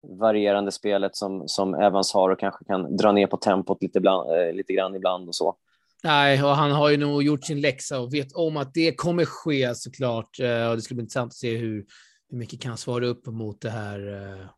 varierande 0.08 0.72
spelet 0.72 1.16
som, 1.16 1.48
som 1.48 1.74
Evans 1.74 2.14
har 2.14 2.30
och 2.30 2.40
kanske 2.40 2.66
kan 2.66 2.98
dra 2.98 3.12
ner 3.12 3.28
på 3.28 3.38
tempot 3.38 3.82
lite, 3.82 4.00
bland, 4.00 4.32
eh, 4.32 4.54
lite 4.54 4.74
grann 4.74 4.96
ibland 4.96 5.28
och 5.28 5.36
så. 5.36 5.56
Nej, 6.04 6.44
och 6.44 6.50
han 6.50 6.72
har 6.72 6.90
ju 6.90 6.98
nog 6.98 7.24
gjort 7.24 7.46
sin 7.46 7.62
läxa 7.62 8.00
och 8.00 8.14
vet 8.14 8.32
om 8.32 8.58
att 8.58 8.74
det 8.74 8.96
kommer 8.96 9.26
ske 9.26 9.76
såklart. 9.76 10.40
Eh, 10.40 10.70
och 10.70 10.76
det 10.76 10.82
skulle 10.82 10.96
bli 10.96 11.04
intressant 11.04 11.32
att 11.32 11.36
se 11.36 11.58
hur 11.58 11.86
hur 12.30 12.38
mycket 12.38 12.62
kan 12.62 12.78
svara 12.78 13.06
upp 13.06 13.26
mot 13.26 13.62
det 13.62 13.70
här? 13.70 14.50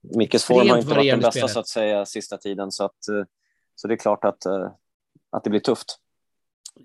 Mickes 0.00 0.44
form 0.44 0.68
har 0.68 0.76
inte 0.76 0.88
varit 0.88 1.10
den 1.10 1.20
bästa 1.20 1.30
spelet. 1.30 1.50
så 1.50 1.60
att 1.60 1.68
säga 1.68 2.06
sista 2.06 2.38
tiden, 2.38 2.72
så, 2.72 2.84
att, 2.84 2.98
uh, 3.10 3.24
så 3.74 3.88
det 3.88 3.94
är 3.94 3.98
klart 3.98 4.24
att, 4.24 4.46
uh, 4.46 4.70
att 5.30 5.44
det 5.44 5.50
blir 5.50 5.60
tufft. 5.60 5.98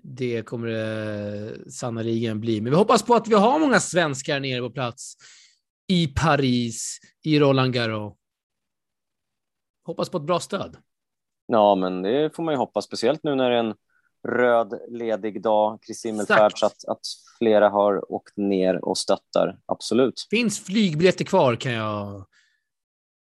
Det 0.02 0.42
kommer 0.42 0.68
det 0.68 1.72
sannoliken 1.72 2.40
bli, 2.40 2.60
men 2.60 2.72
vi 2.72 2.76
hoppas 2.76 3.02
på 3.02 3.14
att 3.14 3.28
vi 3.28 3.34
har 3.34 3.58
många 3.58 3.80
svenskar 3.80 4.40
nere 4.40 4.60
på 4.60 4.70
plats 4.70 5.14
i 5.86 6.06
Paris, 6.06 7.00
i 7.22 7.38
Roland 7.38 7.72
Garros. 7.72 8.16
Hoppas 9.84 10.08
på 10.08 10.16
ett 10.16 10.24
bra 10.24 10.40
stöd. 10.40 10.76
Ja, 11.46 11.74
men 11.74 12.02
det 12.02 12.36
får 12.36 12.42
man 12.42 12.54
ju 12.54 12.58
hoppas, 12.58 12.84
speciellt 12.84 13.24
nu 13.24 13.34
när 13.34 13.50
det 13.50 13.56
är 13.56 13.60
en 13.60 13.74
röd 14.28 14.80
ledig 14.88 15.42
dag, 15.42 15.82
Kristi 15.82 16.08
himmelfärd, 16.08 16.58
så 16.58 16.66
att, 16.66 16.84
att 16.88 17.00
flera 17.38 17.68
har 17.68 18.12
åkt 18.12 18.36
ner 18.36 18.84
och 18.84 18.98
stöttar. 18.98 19.58
Absolut. 19.66 20.26
Finns 20.30 20.60
flygbiljetter 20.60 21.24
kvar 21.24 21.56
kan 21.56 21.72
jag 21.72 22.26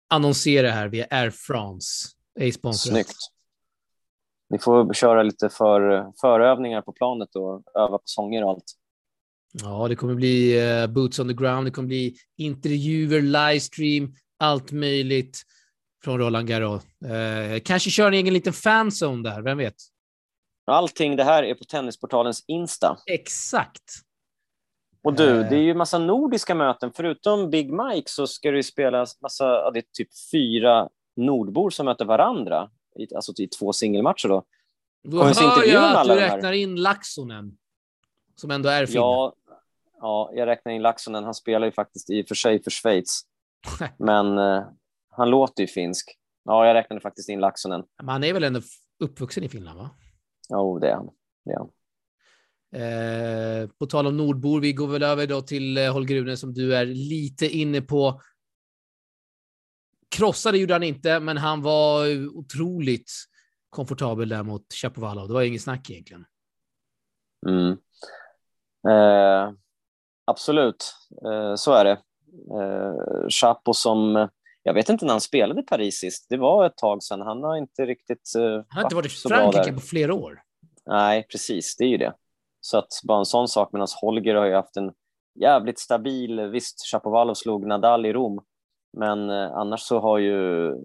annonsera 0.09 0.71
här 0.71 0.87
via 0.87 1.07
Air 1.09 1.29
France. 1.29 2.07
Snyggt. 2.73 3.17
Ni 4.49 4.59
får 4.59 4.93
köra 4.93 5.23
lite 5.23 5.49
för, 5.49 6.11
förövningar 6.21 6.81
på 6.81 6.91
planet 6.91 7.35
och 7.35 7.63
öva 7.75 7.97
på 7.97 8.03
sånger 8.05 8.43
och 8.43 8.49
allt. 8.49 8.63
Ja, 9.53 9.87
det 9.87 9.95
kommer 9.95 10.15
bli 10.15 10.61
uh, 10.61 10.87
boots 10.87 11.19
on 11.19 11.27
the 11.27 11.33
ground, 11.33 11.67
det 11.67 11.71
kommer 11.71 11.87
bli 11.87 12.15
intervjuer, 12.37 13.21
livestream, 13.21 14.13
allt 14.39 14.71
möjligt 14.71 15.41
från 16.03 16.19
Roland 16.19 16.47
Garros. 16.47 16.83
Uh, 17.05 17.59
kanske 17.65 17.89
kör 17.89 18.07
en 18.07 18.13
egen 18.13 18.33
liten 18.33 18.53
fanzone 18.53 19.29
där, 19.29 19.41
vem 19.41 19.57
vet? 19.57 19.75
Allting 20.65 21.15
det 21.15 21.23
här 21.23 21.43
är 21.43 21.55
på 21.55 21.63
Tennisportalens 21.63 22.43
Insta. 22.47 22.97
Exakt. 23.05 23.83
Och 25.03 25.13
du, 25.13 25.43
det 25.43 25.55
är 25.55 25.61
ju 25.61 25.73
massa 25.73 25.97
nordiska 25.97 26.55
möten. 26.55 26.91
Förutom 26.95 27.49
Big 27.49 27.73
Mike 27.73 28.09
så 28.09 28.27
ska 28.27 28.51
det 28.51 28.63
spelas 28.63 29.21
massa, 29.21 29.71
det 29.71 29.79
är 29.79 29.83
typ 29.93 30.09
fyra 30.31 30.89
nordbor 31.15 31.69
som 31.69 31.85
möter 31.85 32.05
varandra, 32.05 32.69
alltså 33.15 33.33
i 33.37 33.47
två 33.47 33.73
singelmatcher 33.73 34.27
då. 34.27 34.43
Då 35.03 35.23
hör 35.23 35.67
jag 35.67 35.97
att 35.97 36.07
du 36.07 36.15
räknar 36.15 36.51
in 36.51 36.75
Laxonen, 36.75 37.57
som 38.35 38.51
ändå 38.51 38.69
är 38.69 38.85
finne. 38.85 38.99
Ja, 38.99 39.33
ja, 40.01 40.31
jag 40.33 40.45
räknar 40.45 40.71
in 40.71 40.81
Laxonen. 40.81 41.23
Han 41.23 41.33
spelar 41.33 41.67
ju 41.67 41.71
faktiskt 41.71 42.09
i 42.09 42.23
och 42.23 42.27
för 42.27 42.35
sig 42.35 42.63
för 42.63 42.71
Schweiz, 42.71 43.21
men 43.97 44.37
eh, 44.37 44.63
han 45.09 45.29
låter 45.29 45.63
ju 45.63 45.67
finsk. 45.67 46.17
Ja, 46.43 46.67
jag 46.67 46.73
räknade 46.73 47.01
faktiskt 47.01 47.29
in 47.29 47.39
Laxonen. 47.39 47.83
Men 47.97 48.09
han 48.09 48.23
är 48.23 48.33
väl 48.33 48.43
ändå 48.43 48.61
uppvuxen 48.99 49.43
i 49.43 49.49
Finland, 49.49 49.79
va? 49.79 49.89
Jo, 50.51 50.57
oh, 50.57 50.79
det 50.79 50.89
är 50.89 50.95
han. 50.95 51.09
Det 51.45 51.51
är 51.51 51.57
han. 51.57 51.69
Eh, 52.73 53.69
på 53.79 53.85
tal 53.85 54.07
om 54.07 54.17
nordbor, 54.17 54.61
vi 54.61 54.73
går 54.73 54.87
väl 54.87 55.03
över 55.03 55.27
då 55.27 55.41
till 55.41 55.77
eh, 55.77 55.93
Holger 55.93 56.15
Rune 56.15 56.37
som 56.37 56.53
du 56.53 56.75
är 56.75 56.85
lite 56.85 57.47
inne 57.47 57.81
på. 57.81 58.21
Krossade 60.09 60.57
gjorde 60.57 60.73
han 60.73 60.83
inte, 60.83 61.19
men 61.19 61.37
han 61.37 61.61
var 61.61 62.27
otroligt 62.37 63.11
komfortabel 63.69 64.29
där 64.29 64.43
mot 64.43 64.73
Chapovalov. 64.73 65.27
Det 65.27 65.33
var 65.33 65.41
inget 65.41 65.61
snack 65.61 65.89
egentligen. 65.89 66.25
Mm. 67.47 67.77
Eh, 68.89 69.53
absolut, 70.25 70.93
eh, 71.25 71.55
så 71.55 71.73
är 71.73 71.85
det. 71.85 71.91
Eh, 72.59 73.27
Chapo 73.29 73.73
som, 73.73 74.27
jag 74.63 74.73
vet 74.73 74.89
inte 74.89 75.05
när 75.05 75.13
han 75.13 75.21
spelade 75.21 75.61
i 75.61 75.63
Paris 75.63 75.99
sist. 75.99 76.25
Det 76.29 76.37
var 76.37 76.65
ett 76.65 76.77
tag 76.77 77.03
sedan. 77.03 77.21
Han 77.21 77.43
har 77.43 77.57
inte 77.57 77.85
riktigt 77.85 78.35
eh, 78.37 78.43
Han 78.43 78.65
har 78.69 78.83
inte 78.83 78.95
varit 78.95 79.25
i 79.25 79.29
Frankrike 79.29 79.73
på 79.73 79.79
flera 79.79 80.13
år. 80.13 80.41
Nej, 80.85 81.27
precis. 81.31 81.75
Det 81.77 81.83
är 81.83 81.89
ju 81.89 81.97
det. 81.97 82.13
Så 82.61 82.77
att 82.77 82.87
bara 83.03 83.19
en 83.19 83.25
sån 83.25 83.47
sak, 83.47 83.69
medan 83.73 83.87
Holger 84.01 84.35
har 84.35 84.45
ju 84.45 84.53
haft 84.53 84.77
en 84.77 84.91
jävligt 85.39 85.79
stabil, 85.79 86.41
visst, 86.41 86.85
Chapovalov 86.91 87.33
slog 87.33 87.67
Nadal 87.67 88.05
i 88.05 88.13
Rom, 88.13 88.41
men 88.97 89.29
eh, 89.29 89.51
annars 89.51 89.81
så 89.81 89.99
har 89.99 90.17
ju 90.17 90.67
eh, 90.67 90.75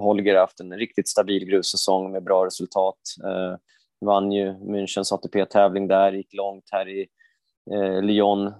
Holger 0.00 0.36
haft 0.36 0.60
en 0.60 0.72
riktigt 0.72 1.08
stabil 1.08 1.44
grussäsong 1.44 2.12
med 2.12 2.24
bra 2.24 2.46
resultat. 2.46 2.98
Eh, 3.24 3.56
vann 4.00 4.32
ju 4.32 4.52
Münchens 4.52 5.12
ATP-tävling 5.12 5.88
där, 5.88 6.12
gick 6.12 6.34
långt 6.34 6.64
här 6.72 6.88
i 6.88 7.06
eh, 7.72 8.02
Lyon 8.02 8.52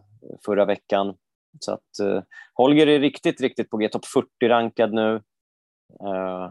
förra 0.45 0.65
veckan. 0.65 1.15
Så 1.61 1.73
att 1.73 1.99
eh, 2.03 2.23
Holger 2.55 2.87
är 2.87 3.01
riktigt, 3.01 3.41
riktigt 3.41 3.71
på 3.71 3.77
G, 3.77 3.89
topp 3.89 4.05
40-rankad 4.41 4.93
nu. 4.93 5.15
Eh, 6.01 6.51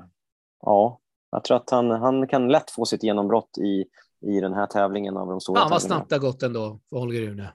ja, 0.62 1.00
jag 1.31 1.43
tror 1.43 1.57
att 1.57 1.69
han, 1.69 1.91
han 1.91 2.27
kan 2.27 2.47
lätt 2.47 2.71
få 2.71 2.85
sitt 2.85 3.03
genombrott 3.03 3.57
i 3.57 3.85
i 4.25 4.39
den 4.39 4.53
här 4.53 4.67
tävlingen 4.67 5.17
av 5.17 5.27
de 5.27 5.41
stora 5.41 5.62
Fan 5.62 5.69
vad 5.71 5.81
snabbt 5.81 6.09
det 6.09 6.15
har 6.15 6.21
gått 6.21 6.43
ändå 6.43 6.79
för 6.89 6.97
Holger 6.97 7.21
Rune. 7.21 7.53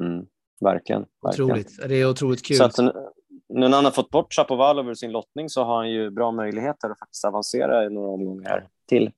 Mm, 0.00 0.26
verkligen. 0.60 1.06
Otroligt. 1.22 1.56
Verkligen. 1.56 1.88
Det 1.88 1.94
är 1.94 2.10
otroligt 2.10 2.46
kul. 2.46 2.56
Så 2.56 2.64
att, 2.64 2.78
nu 2.78 3.68
när 3.68 3.70
han 3.70 3.84
har 3.84 3.92
fått 3.92 4.10
bort 4.10 4.34
Chapovalov 4.34 4.88
ur 4.88 4.94
sin 4.94 5.12
lottning 5.12 5.48
så 5.48 5.64
har 5.64 5.76
han 5.76 5.90
ju 5.90 6.10
bra 6.10 6.32
möjligheter 6.32 6.90
att 6.90 6.98
faktiskt 6.98 7.24
avancera 7.24 7.84
i 7.84 7.90
några 7.90 8.08
omgångar 8.08 8.68
till. 8.88 9.10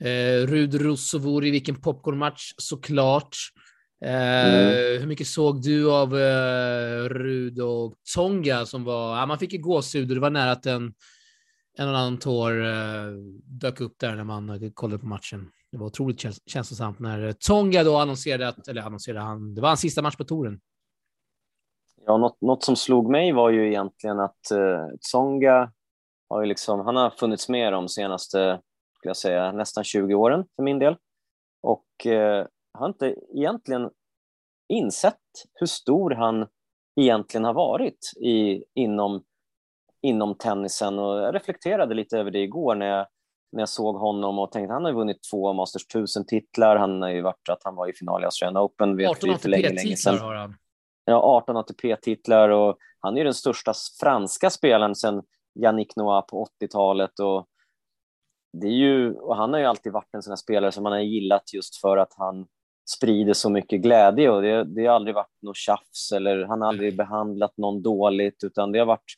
Eh, 0.00 0.46
Rud 0.46 0.74
Russovori, 0.74 1.50
vilken 1.50 1.80
popcornmatch 1.80 2.52
såklart. 2.56 3.36
Eh, 4.04 4.92
mm. 4.92 5.00
Hur 5.00 5.06
mycket 5.06 5.26
såg 5.26 5.62
du 5.62 5.92
av 5.92 6.18
eh, 6.18 7.08
Rud 7.08 7.60
och 7.60 7.94
Tsonga 8.04 8.66
som 8.66 8.84
var, 8.84 9.18
ja, 9.18 9.26
man 9.26 9.38
fick 9.38 9.52
ju 9.52 9.58
gåshud 9.58 10.08
och 10.08 10.14
det 10.14 10.20
var 10.20 10.30
nära 10.30 10.52
att 10.52 10.66
en, 10.66 10.94
en 11.78 11.88
och 11.88 11.98
annan 11.98 12.18
tår 12.18 12.66
eh, 12.66 13.12
dök 13.44 13.80
upp 13.80 13.98
där 13.98 14.16
när 14.16 14.24
man 14.24 14.70
kollade 14.74 14.98
på 14.98 15.06
matchen. 15.06 15.50
Det 15.72 15.78
var 15.78 15.86
otroligt 15.86 16.20
känslosamt 16.46 16.98
när 16.98 17.32
Tonga 17.32 17.84
då 17.84 17.96
annonserade 17.96 18.48
att, 18.48 18.68
eller 18.68 18.82
annonserade 18.82 19.24
han, 19.24 19.54
det 19.54 19.60
var 19.60 19.68
hans 19.68 19.80
sista 19.80 20.02
match 20.02 20.16
på 20.16 20.24
touren. 20.24 20.60
Ja, 22.06 22.16
något, 22.16 22.40
något 22.40 22.64
som 22.64 22.76
slog 22.76 23.10
mig 23.10 23.32
var 23.32 23.50
ju 23.50 23.68
egentligen 23.68 24.20
att 24.20 24.40
uh, 24.52 24.96
Tsonga 25.00 25.72
har 26.28 26.40
ju 26.40 26.46
liksom, 26.46 26.80
han 26.80 26.96
har 26.96 27.10
funnits 27.10 27.48
med 27.48 27.72
de 27.72 27.88
senaste, 27.88 28.60
skulle 28.96 29.10
jag 29.10 29.16
säga, 29.16 29.52
nästan 29.52 29.84
20 29.84 30.14
åren 30.14 30.44
för 30.56 30.62
min 30.62 30.78
del. 30.78 30.96
Och 31.62 31.86
uh, 32.06 32.46
har 32.72 32.86
inte 32.86 33.14
egentligen 33.34 33.90
insett 34.68 35.16
hur 35.54 35.66
stor 35.66 36.10
han 36.10 36.46
egentligen 37.00 37.44
har 37.44 37.54
varit 37.54 38.12
i, 38.20 38.64
inom, 38.74 39.24
inom 40.02 40.34
tennisen. 40.34 40.98
Och 40.98 41.18
jag 41.18 41.34
reflekterade 41.34 41.94
lite 41.94 42.18
över 42.18 42.30
det 42.30 42.38
igår 42.38 42.74
när 42.74 42.86
jag 42.86 43.06
när 43.52 43.62
jag 43.62 43.68
såg 43.68 43.96
honom 43.96 44.38
och 44.38 44.52
tänkte 44.52 44.72
han 44.72 44.84
har 44.84 44.92
vunnit 44.92 45.18
två 45.30 45.52
Masters 45.52 45.86
1000-titlar. 45.94 46.76
Han 46.76 47.02
har 47.02 47.10
ju 47.10 47.22
varit 47.22 47.48
att 47.48 47.64
han 47.64 47.74
var 47.74 47.88
i 47.90 47.92
final 47.92 48.22
i 48.22 48.24
Australian 48.24 48.62
Open. 48.62 48.96
Vet 48.96 49.10
18 49.10 49.30
ATP-titlar 49.30 50.18
har 50.18 50.34
han. 50.34 50.54
Ja, 51.04 51.22
18 51.22 51.56
ATP-titlar 51.56 52.48
och 52.48 52.76
han 53.00 53.16
är 53.16 53.24
den 53.24 53.34
största 53.34 53.72
franska 54.00 54.50
spelaren 54.50 54.94
sedan 54.94 55.22
Yannick 55.60 55.96
Noah 55.96 56.26
på 56.26 56.46
80-talet. 56.60 57.20
Och 57.20 57.46
det 58.52 58.66
är 58.66 58.72
ju, 58.72 59.14
och 59.14 59.36
han 59.36 59.52
har 59.52 59.60
ju 59.60 59.66
alltid 59.66 59.92
varit 59.92 60.14
en 60.14 60.22
sån 60.22 60.30
här 60.30 60.36
spelare 60.36 60.72
som 60.72 60.82
man 60.82 60.92
har 60.92 61.00
gillat 61.00 61.52
just 61.52 61.76
för 61.76 61.96
att 61.96 62.14
han 62.16 62.46
sprider 62.96 63.32
så 63.32 63.50
mycket 63.50 63.80
glädje 63.80 64.30
och 64.30 64.42
det, 64.42 64.64
det 64.64 64.86
har 64.86 64.94
aldrig 64.94 65.14
varit 65.14 65.42
något 65.42 65.56
tjafs 65.56 66.12
eller 66.12 66.44
han 66.44 66.60
har 66.60 66.68
aldrig 66.68 66.96
behandlat 66.96 67.56
någon 67.56 67.82
dåligt 67.82 68.44
utan 68.44 68.72
det 68.72 68.78
har 68.78 68.86
varit 68.86 69.14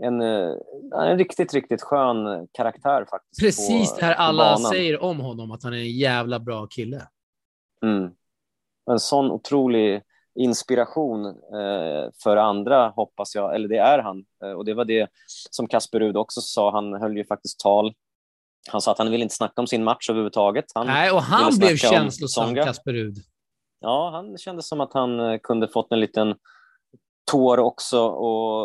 en, 0.00 0.22
eh, 0.22 0.52
en 0.94 1.18
riktigt, 1.18 1.54
riktigt 1.54 1.82
skön 1.82 2.48
karaktär 2.52 3.06
faktiskt. 3.10 3.40
Precis 3.40 3.96
det 3.96 4.04
här 4.04 4.14
alla 4.14 4.56
säger 4.56 5.02
om 5.02 5.20
honom, 5.20 5.50
att 5.50 5.62
han 5.62 5.72
är 5.72 5.78
en 5.78 5.96
jävla 5.96 6.40
bra 6.40 6.66
kille. 6.66 7.08
Mm. 7.82 8.10
En 8.90 9.00
sån 9.00 9.30
otrolig 9.30 10.02
inspiration 10.34 11.26
eh, 11.26 12.10
för 12.22 12.36
andra, 12.36 12.88
hoppas 12.88 13.34
jag, 13.34 13.54
eller 13.54 13.68
det 13.68 13.78
är 13.78 13.98
han. 13.98 14.24
Eh, 14.44 14.50
och 14.50 14.64
det 14.64 14.74
var 14.74 14.84
det 14.84 15.10
som 15.50 15.68
Kasper 15.68 16.00
Rud 16.00 16.16
också 16.16 16.40
sa, 16.40 16.70
han 16.70 16.92
höll 16.92 17.16
ju 17.16 17.24
faktiskt 17.24 17.60
tal. 17.60 17.94
Han 18.70 18.80
sa 18.80 18.92
att 18.92 18.98
han 18.98 19.10
ville 19.10 19.22
inte 19.22 19.34
snacka 19.34 19.60
om 19.60 19.66
sin 19.66 19.84
match 19.84 20.10
överhuvudtaget. 20.10 20.64
Han 20.74 20.86
Nej, 20.86 21.10
och 21.10 21.22
han 21.22 21.58
blev 21.58 21.76
känslosam, 21.76 22.54
Kasper 22.54 22.92
Rud. 22.92 23.16
Ja, 23.80 24.10
han 24.10 24.38
kände 24.38 24.62
som 24.62 24.80
att 24.80 24.94
han 24.94 25.20
eh, 25.20 25.38
kunde 25.42 25.68
fått 25.68 25.92
en 25.92 26.00
liten 26.00 26.34
tår 27.30 27.58
också 27.58 28.00
och, 28.00 28.62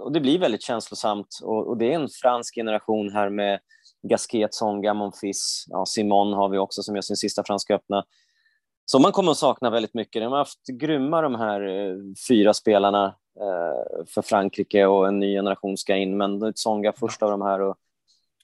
och 0.00 0.12
det 0.12 0.20
blir 0.20 0.38
väldigt 0.38 0.62
känslosamt 0.62 1.38
och, 1.42 1.68
och, 1.68 1.76
det 1.76 1.92
är 1.92 1.94
en 1.94 2.08
fransk 2.08 2.54
generation 2.54 3.12
här 3.12 3.30
med 3.30 3.60
Gasquet, 4.08 4.52
Tsonga, 4.52 4.94
Monfils, 4.94 5.64
ja, 5.68 5.86
Simon 5.86 6.32
har 6.32 6.48
vi 6.48 6.58
också 6.58 6.82
som 6.82 6.94
gör 6.94 7.02
sin 7.02 7.16
sista 7.16 7.44
franska 7.46 7.74
öppna. 7.74 8.04
Så 8.84 8.98
man 8.98 9.12
kommer 9.12 9.30
att 9.30 9.38
sakna 9.38 9.70
väldigt 9.70 9.94
mycket. 9.94 10.22
De 10.22 10.32
har 10.32 10.38
haft 10.38 10.66
grymma 10.66 11.22
de 11.22 11.34
här 11.34 11.60
eh, 11.60 11.94
fyra 12.28 12.54
spelarna 12.54 13.06
eh, 13.40 14.04
för 14.14 14.22
Frankrike 14.22 14.86
och 14.86 15.08
en 15.08 15.18
ny 15.18 15.34
generation 15.34 15.76
ska 15.76 15.96
in, 15.96 16.16
men 16.16 16.52
Tsonga 16.52 16.92
först 16.92 17.22
av 17.22 17.30
de 17.30 17.42
här 17.42 17.60
och, 17.60 17.76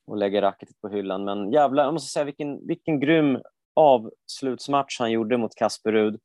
och 0.09 0.17
lägger 0.17 0.43
racketet 0.43 0.81
på 0.81 0.88
hyllan. 0.88 1.25
Men 1.25 1.53
jävlar, 1.53 1.85
jag 1.85 1.93
måste 1.93 2.12
säga 2.12 2.25
vilken, 2.25 2.67
vilken 2.67 3.00
grym 3.00 3.38
avslutsmatch 3.75 4.99
han 4.99 5.11
gjorde 5.11 5.37
mot 5.37 5.55
Kasper 5.55 5.93
Rud. 5.93 6.21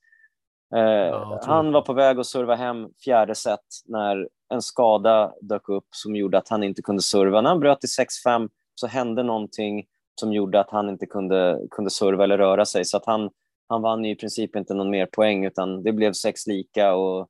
Eh, 0.75 1.37
han 1.41 1.71
var 1.71 1.81
på 1.81 1.93
väg 1.93 2.19
att 2.19 2.25
serva 2.25 2.55
hem 2.55 2.89
fjärde 3.05 3.35
set 3.35 3.59
när 3.85 4.29
en 4.53 4.61
skada 4.61 5.33
dök 5.41 5.69
upp 5.69 5.87
som 5.89 6.15
gjorde 6.15 6.37
att 6.37 6.49
han 6.49 6.63
inte 6.63 6.81
kunde 6.81 7.01
serva. 7.01 7.41
När 7.41 7.49
han 7.49 7.59
bröt 7.59 7.83
i 7.83 7.87
6-5 8.27 8.49
så 8.75 8.87
hände 8.87 9.23
någonting 9.23 9.85
som 10.19 10.33
gjorde 10.33 10.59
att 10.59 10.69
han 10.69 10.89
inte 10.89 11.05
kunde, 11.05 11.59
kunde 11.71 11.91
serva 11.91 12.23
eller 12.23 12.37
röra 12.37 12.65
sig. 12.65 12.85
Så 12.85 12.97
att 12.97 13.05
han, 13.05 13.29
han 13.69 13.81
vann 13.81 14.05
i 14.05 14.15
princip 14.15 14.55
inte 14.55 14.73
någon 14.73 14.89
mer 14.89 15.05
poäng 15.05 15.45
utan 15.45 15.83
det 15.83 15.91
blev 15.91 16.13
sex 16.13 16.47
lika 16.47 16.93
och 16.93 17.29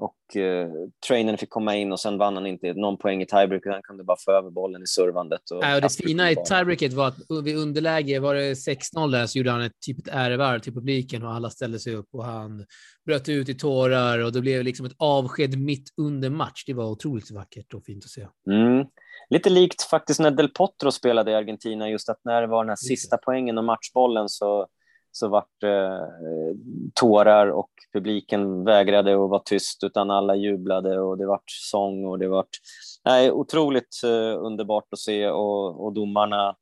och 0.00 0.36
eh, 0.36 0.68
trainern 1.06 1.38
fick 1.38 1.50
komma 1.50 1.76
in 1.76 1.92
och 1.92 2.00
sen 2.00 2.18
vann 2.18 2.34
han 2.34 2.46
inte 2.46 2.74
någon 2.74 2.96
poäng 2.98 3.22
i 3.22 3.26
tiebreak, 3.26 3.62
han 3.66 3.82
kunde 3.82 4.04
bara 4.04 4.16
få 4.24 4.32
över 4.32 4.50
bollen 4.50 4.82
i 4.82 4.86
servandet. 4.86 5.50
Och, 5.50 5.64
äh, 5.64 5.74
och 5.74 5.80
det 5.80 5.96
fina 6.06 6.30
i 6.30 6.36
tiebreaket 6.36 6.92
var 6.92 7.08
att 7.08 7.44
vid 7.44 7.56
underläge, 7.56 8.20
var 8.20 8.34
det 8.34 8.54
6-0 8.54 9.10
där, 9.10 9.26
så 9.26 9.38
gjorde 9.38 9.50
han 9.50 9.62
ett 9.62 9.80
typ 9.86 9.98
ett 9.98 10.14
ärevarv 10.14 10.58
till 10.58 10.74
publiken 10.74 11.22
och 11.22 11.32
alla 11.32 11.50
ställde 11.50 11.78
sig 11.78 11.94
upp 11.94 12.08
och 12.12 12.24
han 12.24 12.64
bröt 13.06 13.28
ut 13.28 13.48
i 13.48 13.54
tårar 13.54 14.18
och 14.18 14.32
det 14.32 14.40
blev 14.40 14.64
liksom 14.64 14.86
ett 14.86 14.96
avsked 14.98 15.58
mitt 15.58 15.88
under 15.96 16.30
match. 16.30 16.64
Det 16.66 16.74
var 16.74 16.84
otroligt 16.84 17.30
vackert 17.30 17.74
och 17.74 17.84
fint 17.84 18.04
att 18.04 18.10
se. 18.10 18.26
Mm. 18.50 18.86
Lite 19.30 19.50
likt 19.50 19.82
faktiskt 19.82 20.20
när 20.20 20.30
Del 20.30 20.48
Potro 20.48 20.90
spelade 20.90 21.30
i 21.30 21.34
Argentina, 21.34 21.90
just 21.90 22.08
att 22.08 22.20
när 22.24 22.40
det 22.40 22.46
var 22.46 22.64
den 22.64 22.68
här 22.68 22.76
sista 22.76 23.16
poängen 23.16 23.58
och 23.58 23.64
matchbollen 23.64 24.28
så 24.28 24.66
så 25.12 25.28
vart 25.28 25.60
det 25.60 25.86
eh, 25.86 26.54
tårar 26.94 27.46
och 27.46 27.70
publiken 27.92 28.64
vägrade 28.64 29.12
att 29.12 29.30
vara 29.30 29.42
tyst 29.44 29.84
utan 29.84 30.10
alla 30.10 30.36
jublade 30.36 31.00
och 31.00 31.18
det 31.18 31.26
vart 31.26 31.50
sång 31.50 32.06
och 32.06 32.18
det 32.18 32.28
vart 32.28 32.48
nej, 33.04 33.30
otroligt 33.30 34.00
eh, 34.04 34.44
underbart 34.44 34.86
att 34.90 34.98
se 34.98 35.28
och, 35.28 35.84
och 35.84 35.92
domarna 35.92 36.56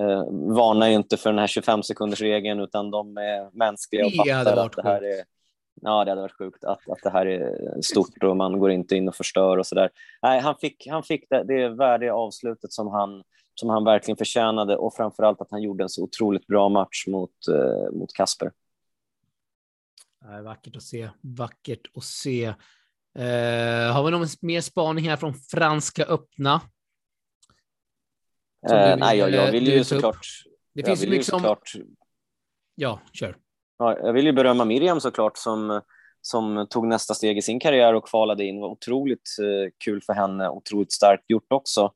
eh, 0.00 0.24
varnar 0.54 0.88
ju 0.88 0.94
inte 0.94 1.16
för 1.16 1.30
den 1.30 1.38
här 1.38 1.46
25 1.46 1.82
sekunders 1.82 2.20
regeln 2.20 2.60
utan 2.60 2.90
de 2.90 3.16
är 3.16 3.58
mänskliga 3.58 4.06
och 4.06 4.12
fattar 4.12 4.56
att 4.56 4.76
det 4.76 4.82
här 4.82 5.02
är 5.02 5.24
Ja, 5.80 6.04
det 6.04 6.10
hade 6.10 6.20
varit 6.20 6.38
sjukt 6.38 6.64
att, 6.64 6.90
att 6.90 7.02
det 7.02 7.10
här 7.10 7.26
är 7.26 7.80
stort 7.82 8.22
och 8.22 8.36
man 8.36 8.58
går 8.58 8.70
inte 8.70 8.96
in 8.96 9.08
och 9.08 9.14
förstör 9.14 9.58
och 9.58 9.66
sådär. 9.66 9.90
Nej, 10.22 10.40
han 10.40 10.54
fick, 10.60 10.86
han 10.90 11.02
fick 11.02 11.26
det, 11.30 11.44
det 11.44 11.68
värdiga 11.68 12.14
avslutet 12.14 12.72
som 12.72 12.88
han, 12.88 13.22
som 13.62 13.70
han 13.70 13.84
verkligen 13.84 14.16
förtjänade 14.16 14.76
och 14.76 14.94
framförallt 14.94 15.40
att 15.40 15.50
han 15.50 15.62
gjorde 15.62 15.84
en 15.84 15.88
så 15.88 16.02
otroligt 16.02 16.46
bra 16.46 16.68
match 16.68 17.06
mot, 17.06 17.48
eh, 17.48 17.92
mot 17.92 18.12
Kasper. 18.12 18.52
Vackert 20.44 20.76
att 20.76 20.82
se, 20.82 21.10
vackert 21.20 21.96
att 21.96 22.04
se. 22.04 22.44
Eh, 23.18 23.92
har 23.92 24.04
vi 24.04 24.10
någon 24.10 24.26
mer 24.40 24.60
spaning 24.60 25.08
här 25.08 25.16
från 25.16 25.34
Franska 25.34 26.04
öppna? 26.04 26.60
Eh, 28.70 28.96
nej, 28.96 29.18
jag, 29.18 29.30
jag 29.30 29.52
vill 29.52 29.66
ju 29.66 29.84
såklart... 29.84 30.26
Det 30.74 30.82
finns 30.82 31.06
mycket 31.06 31.26
som... 31.26 31.40
Såklart, 31.40 31.72
ja, 32.74 33.00
kör. 33.12 33.36
Ja, 33.78 33.98
jag 33.98 34.12
vill 34.12 34.26
ju 34.26 34.32
berömma 34.32 34.64
Miriam 34.64 35.00
såklart 35.00 35.38
som, 35.38 35.80
som 36.20 36.66
tog 36.70 36.86
nästa 36.86 37.14
steg 37.14 37.38
i 37.38 37.42
sin 37.42 37.60
karriär 37.60 37.94
och 37.94 38.08
kvalade 38.08 38.44
in. 38.44 38.54
Det 38.54 38.60
var 38.60 38.68
otroligt 38.68 39.36
eh, 39.40 39.70
kul 39.84 40.02
för 40.02 40.12
henne, 40.12 40.48
otroligt 40.48 40.92
starkt 40.92 41.30
gjort 41.30 41.52
också. 41.52 41.92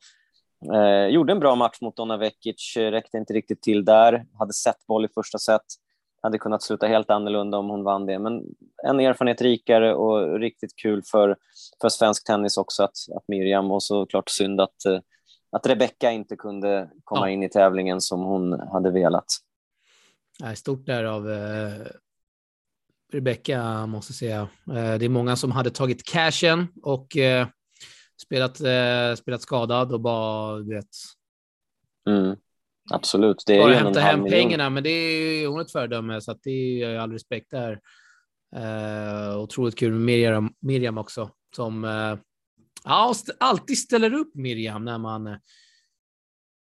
Eh, 0.75 1.07
gjorde 1.07 1.33
en 1.33 1.41
bra 1.41 1.55
match 1.55 1.81
mot 1.81 1.97
Donna 1.97 2.17
Vekic, 2.17 2.77
räckte 2.77 3.19
inte 3.19 3.33
riktigt 3.33 3.63
till 3.63 3.85
där. 3.85 4.27
Hade 4.39 4.53
sett 4.53 4.87
boll 4.87 5.05
i 5.05 5.09
första 5.15 5.39
set, 5.39 5.63
hade 6.23 6.39
kunnat 6.39 6.63
sluta 6.63 6.87
helt 6.87 7.11
annorlunda 7.11 7.59
om 7.59 7.69
hon 7.69 7.85
vann 7.85 8.07
det. 8.07 8.19
Men 8.19 8.43
en 8.83 9.01
erfarenhet 9.01 9.43
rikare 9.43 9.95
och 9.95 10.41
riktigt 10.41 10.77
kul 10.77 11.03
för, 11.11 11.37
för 11.81 11.89
svensk 11.89 12.27
tennis 12.27 12.57
också 12.57 12.83
att, 12.83 12.97
att 13.17 13.25
Miriam 13.29 13.71
och 13.71 13.83
såklart 13.83 14.31
synd 14.31 14.61
att, 14.61 14.85
eh, 14.85 15.01
att 15.51 15.67
Rebecca 15.67 16.13
inte 16.13 16.37
kunde 16.37 16.91
komma 17.05 17.29
ja. 17.29 17.31
in 17.31 17.43
i 17.43 17.49
tävlingen 17.49 18.01
som 18.01 18.21
hon 18.21 18.61
hade 18.61 18.91
velat. 18.91 19.27
Stort 20.55 20.87
där 20.87 21.05
av 21.05 21.31
eh, 21.31 21.87
Rebecca, 23.13 23.87
måste 23.87 24.13
säga. 24.13 24.41
Eh, 24.69 24.95
det 24.99 25.05
är 25.05 25.09
många 25.09 25.37
som 25.37 25.53
hade 25.53 25.71
tagit 25.71 26.05
cashen 26.05 26.67
och 26.83 27.17
eh, 27.17 27.47
spelat, 28.23 28.61
eh, 28.61 29.15
spelat 29.17 29.43
skadad 29.43 29.93
och 29.93 30.01
bara, 30.01 30.59
du 30.59 30.75
vet. 30.75 30.89
Mm. 32.09 32.37
Absolut. 32.91 33.43
Det 33.47 33.57
är 33.57 33.59
bara 33.59 33.75
hämta 33.75 34.01
hem 34.01 34.25
pengarna, 34.25 34.71
men 34.71 34.83
det 34.83 34.91
är 34.91 35.47
hon 35.47 35.61
ett 35.61 35.73
föredöme, 35.73 36.21
så 36.21 36.31
att 36.31 36.43
det 36.43 36.83
är 36.83 36.99
all 36.99 37.13
respekt 37.13 37.51
där. 37.51 37.81
Eh, 38.57 39.39
otroligt 39.39 39.79
kul 39.79 39.93
med 39.93 40.01
Miriam, 40.01 40.51
Miriam 40.61 40.99
också, 40.99 41.31
som 41.57 41.85
eh, 41.85 42.19
alltid 43.39 43.79
ställer 43.79 44.15
upp 44.15 44.35
Miriam 44.35 44.85
när 44.85 44.99
man 44.99 45.27
eh, 45.27 45.37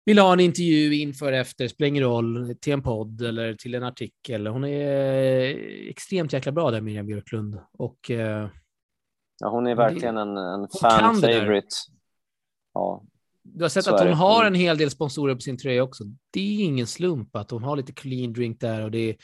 vill 0.05 0.19
ha 0.19 0.33
en 0.33 0.41
intervju 0.41 0.95
inför, 0.95 1.33
efter, 1.33 1.69
spelar 1.69 1.89
ingen 1.89 2.03
roll, 2.03 2.55
till 2.61 2.73
en 2.73 2.83
podd 2.83 3.23
eller 3.23 3.55
till 3.55 3.75
en 3.75 3.83
artikel. 3.83 4.47
Hon 4.47 4.65
är 4.65 5.89
extremt 5.89 6.33
jäkla 6.33 6.53
bra 6.53 6.71
där, 6.71 6.81
Miriam 6.81 7.07
Björklund. 7.07 7.59
Och, 7.73 8.11
eh, 8.11 8.49
ja, 9.41 9.49
hon 9.49 9.67
är 9.67 9.75
verkligen 9.75 10.17
en, 10.17 10.37
en 10.37 10.69
fan 10.81 11.15
favorite. 11.15 11.77
Ja, 12.75 13.05
du 13.45 13.65
har 13.65 13.69
sett 13.69 13.87
att 13.87 14.01
hon 14.01 14.13
har 14.13 14.45
en 14.45 14.55
hel 14.55 14.79
del 14.79 14.91
sponsorer 14.91 15.35
på 15.35 15.41
sin 15.41 15.59
tröja 15.59 15.83
också. 15.83 16.05
Det 16.31 16.41
är 16.41 16.65
ingen 16.65 16.87
slump 16.87 17.37
att 17.37 17.51
hon 17.51 17.63
har 17.63 17.77
lite 17.77 17.93
clean 17.93 18.33
drink 18.33 18.61
där 18.61 18.85
och 18.85 18.91
det 18.91 19.11
är 19.11 19.17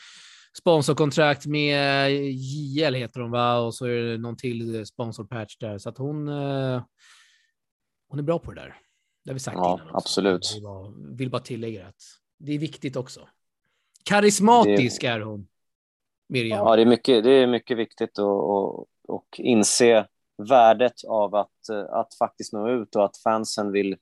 sponsorkontrakt 0.57 1.45
med 1.45 2.11
JL 2.21 2.93
heter 2.93 3.19
hon 3.19 3.31
va? 3.31 3.59
Och 3.59 3.75
så 3.75 3.85
är 3.85 4.03
det 4.03 4.17
någon 4.17 4.37
till 4.37 4.85
sponsorpatch 4.85 5.57
där. 5.57 5.77
Så 5.77 5.89
att 5.89 5.97
hon, 5.97 6.27
eh, 6.27 6.83
hon 8.07 8.19
är 8.19 8.23
bra 8.23 8.39
på 8.39 8.51
det 8.51 8.61
där. 8.61 8.75
Det 9.23 9.31
har 9.31 9.33
vi 9.33 9.39
sagt 9.39 9.57
ja, 9.57 9.73
innan. 9.73 9.87
Också. 9.87 9.97
Absolut. 9.97 10.51
Jag 10.53 10.63
bara, 10.63 10.93
vill 11.15 11.29
bara 11.29 11.41
tillägga 11.41 11.87
att 11.87 12.01
det 12.37 12.53
är 12.53 12.59
viktigt 12.59 12.95
också. 12.95 13.29
Karismatisk 14.05 15.01
det... 15.01 15.07
är 15.07 15.19
hon. 15.19 15.47
Miriam. 16.29 16.59
Ja, 16.59 16.75
det 16.75 16.81
är 16.81 16.85
mycket, 16.85 17.23
det 17.23 17.31
är 17.31 17.47
mycket 17.47 17.77
viktigt 17.77 18.19
och 19.11 19.39
inse 19.39 20.07
värdet 20.37 21.03
av 21.07 21.35
att, 21.35 21.69
eh, 21.71 21.93
att 21.93 22.13
faktiskt 22.13 22.53
nå 22.53 22.69
ut 22.69 22.95
och 22.95 23.05
att 23.05 23.17
fansen 23.17 23.71
vill, 23.71 23.97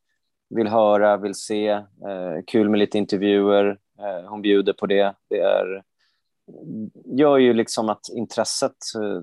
vill 0.50 0.67
höra, 0.67 1.17
vill 1.17 1.36
se. 1.36 1.67
Eh, 1.69 2.43
kul 2.48 2.69
med 2.69 2.80
lite 2.80 2.98
intervjuer. 2.98 3.80
Eh, 4.00 4.30
hon 4.30 4.41
bjuder 4.41 4.74
på 4.74 4.86
det. 4.86 5.15
Det 5.30 5.39
är, 5.39 5.84
gör 7.06 7.38
ju 7.38 7.54
liksom 7.54 7.89
att 7.89 8.10
intresset 8.15 8.78
eh, 8.95 9.22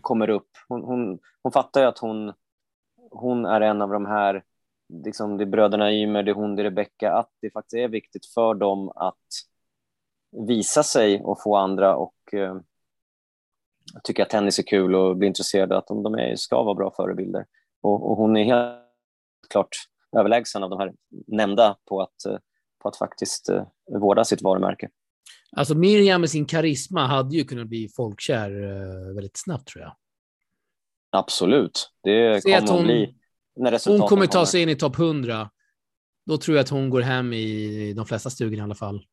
kommer 0.00 0.30
upp. 0.30 0.50
Hon, 0.68 0.82
hon, 0.82 1.18
hon 1.42 1.52
fattar 1.52 1.80
ju 1.80 1.86
att 1.86 1.98
hon, 1.98 2.32
hon 3.10 3.46
är 3.46 3.60
en 3.60 3.82
av 3.82 3.90
de 3.90 4.06
här 4.06 4.42
liksom 4.88 5.38
det 5.38 5.44
är 5.44 5.46
bröderna 5.46 5.92
Ymer, 5.92 6.22
det 6.22 6.30
är 6.30 6.34
hon, 6.34 6.56
det 6.56 6.62
är 6.62 6.64
Rebecka, 6.64 7.12
att 7.12 7.30
det 7.40 7.50
faktiskt 7.50 7.74
är 7.74 7.88
viktigt 7.88 8.26
för 8.26 8.54
dem 8.54 8.92
att 8.94 9.26
visa 10.48 10.82
sig 10.82 11.22
och 11.22 11.42
få 11.42 11.56
andra 11.56 11.96
och 11.96 12.34
eh, 12.34 12.56
tycka 14.04 14.22
att 14.22 14.30
tennis 14.30 14.58
är 14.58 14.62
kul 14.62 14.94
och 14.94 15.16
bli 15.16 15.26
intresserade, 15.26 15.78
att 15.78 15.86
de, 15.86 16.02
de 16.02 16.14
är, 16.14 16.36
ska 16.36 16.62
vara 16.62 16.74
bra 16.74 16.92
förebilder. 16.96 17.46
Och, 17.82 18.10
och, 18.10 18.16
hon 18.16 18.36
är 18.36 18.44
helt 18.44 18.82
klart 19.50 19.68
överlägsen 20.16 20.62
av 20.62 20.70
de 20.70 20.78
här 20.78 20.92
nämnda 21.26 21.76
på 21.88 22.00
att, 22.00 22.26
eh, 22.26 22.38
på 22.82 22.88
att 22.88 22.96
faktiskt 22.96 23.48
eh, 23.48 23.66
vårda 24.00 24.24
sitt 24.24 24.42
varumärke. 24.42 24.88
Alltså 25.56 25.74
Miriam 25.74 26.20
med 26.20 26.30
sin 26.30 26.46
karisma 26.46 27.06
hade 27.06 27.36
ju 27.36 27.44
kunnat 27.44 27.66
bli 27.66 27.88
folkkär 27.96 28.50
eh, 28.50 29.14
väldigt 29.14 29.36
snabbt 29.36 29.68
tror 29.68 29.82
jag. 29.84 29.96
Absolut, 31.10 31.92
det 32.02 32.42
kommer 32.42 32.68
hon, 32.68 32.78
att 32.78 32.84
bli 32.84 33.14
när 33.56 33.98
Hon 33.98 34.08
kommer 34.08 34.26
ta 34.26 34.46
sig 34.46 34.62
in 34.62 34.68
i 34.68 34.76
topp 34.76 34.98
100. 34.98 35.50
Då 36.26 36.38
tror 36.38 36.56
jag 36.56 36.62
att 36.62 36.68
hon 36.68 36.90
går 36.90 37.00
hem 37.00 37.32
i 37.32 37.92
de 37.92 38.06
flesta 38.06 38.30
stugorna 38.30 38.62
i 38.62 38.64
alla 38.64 38.74
fall. 38.74 39.06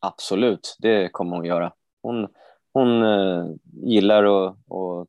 Absolut, 0.00 0.76
det 0.78 1.08
kommer 1.08 1.36
hon 1.36 1.44
göra. 1.44 1.72
Hon, 2.02 2.28
hon 2.72 3.02
uh, 3.02 3.54
gillar 3.72 4.24
att, 4.24 4.56
att 4.66 5.08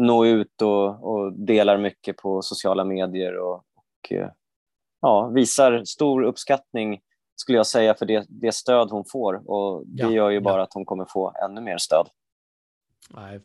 nå 0.00 0.26
ut 0.26 0.62
och, 0.62 1.12
och, 1.12 1.32
delar 1.32 1.78
mycket 1.78 2.16
på 2.16 2.42
sociala 2.42 2.84
medier 2.84 3.38
och, 3.38 3.54
och 3.54 4.12
uh, 4.12 4.28
ja, 5.00 5.28
visar 5.34 5.84
stor 5.84 6.22
uppskattning 6.22 7.00
skulle 7.40 7.58
jag 7.58 7.66
säga 7.66 7.94
för 7.94 8.06
det, 8.06 8.26
det 8.28 8.52
stöd 8.52 8.90
hon 8.90 9.04
får 9.04 9.50
och 9.50 9.86
det 9.86 10.02
ja, 10.02 10.10
gör 10.10 10.30
ju 10.30 10.40
bara 10.40 10.56
ja. 10.56 10.62
att 10.62 10.74
hon 10.74 10.84
kommer 10.84 11.06
få 11.08 11.32
ännu 11.44 11.60
mer 11.60 11.78
stöd. 11.78 12.06
Nej, 13.10 13.40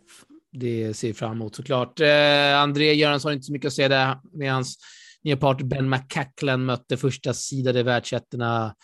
det 0.51 0.93
ser 0.93 1.13
fram 1.13 1.31
emot 1.31 1.55
såklart. 1.55 1.99
Eh, 1.99 2.59
André 2.59 2.93
Göransson 2.93 3.29
har 3.29 3.33
inte 3.33 3.45
så 3.45 3.53
mycket 3.53 3.67
att 3.67 3.73
säga 3.73 3.89
där 3.89 4.19
med 4.31 4.53
hans 4.53 4.77
nya 5.23 5.37
partner 5.37 5.65
Ben 5.65 5.89
McCacklen 5.89 6.65
mötte 6.65 6.97
första 6.97 7.33
sidade 7.33 7.83
världsettorna 7.83 8.75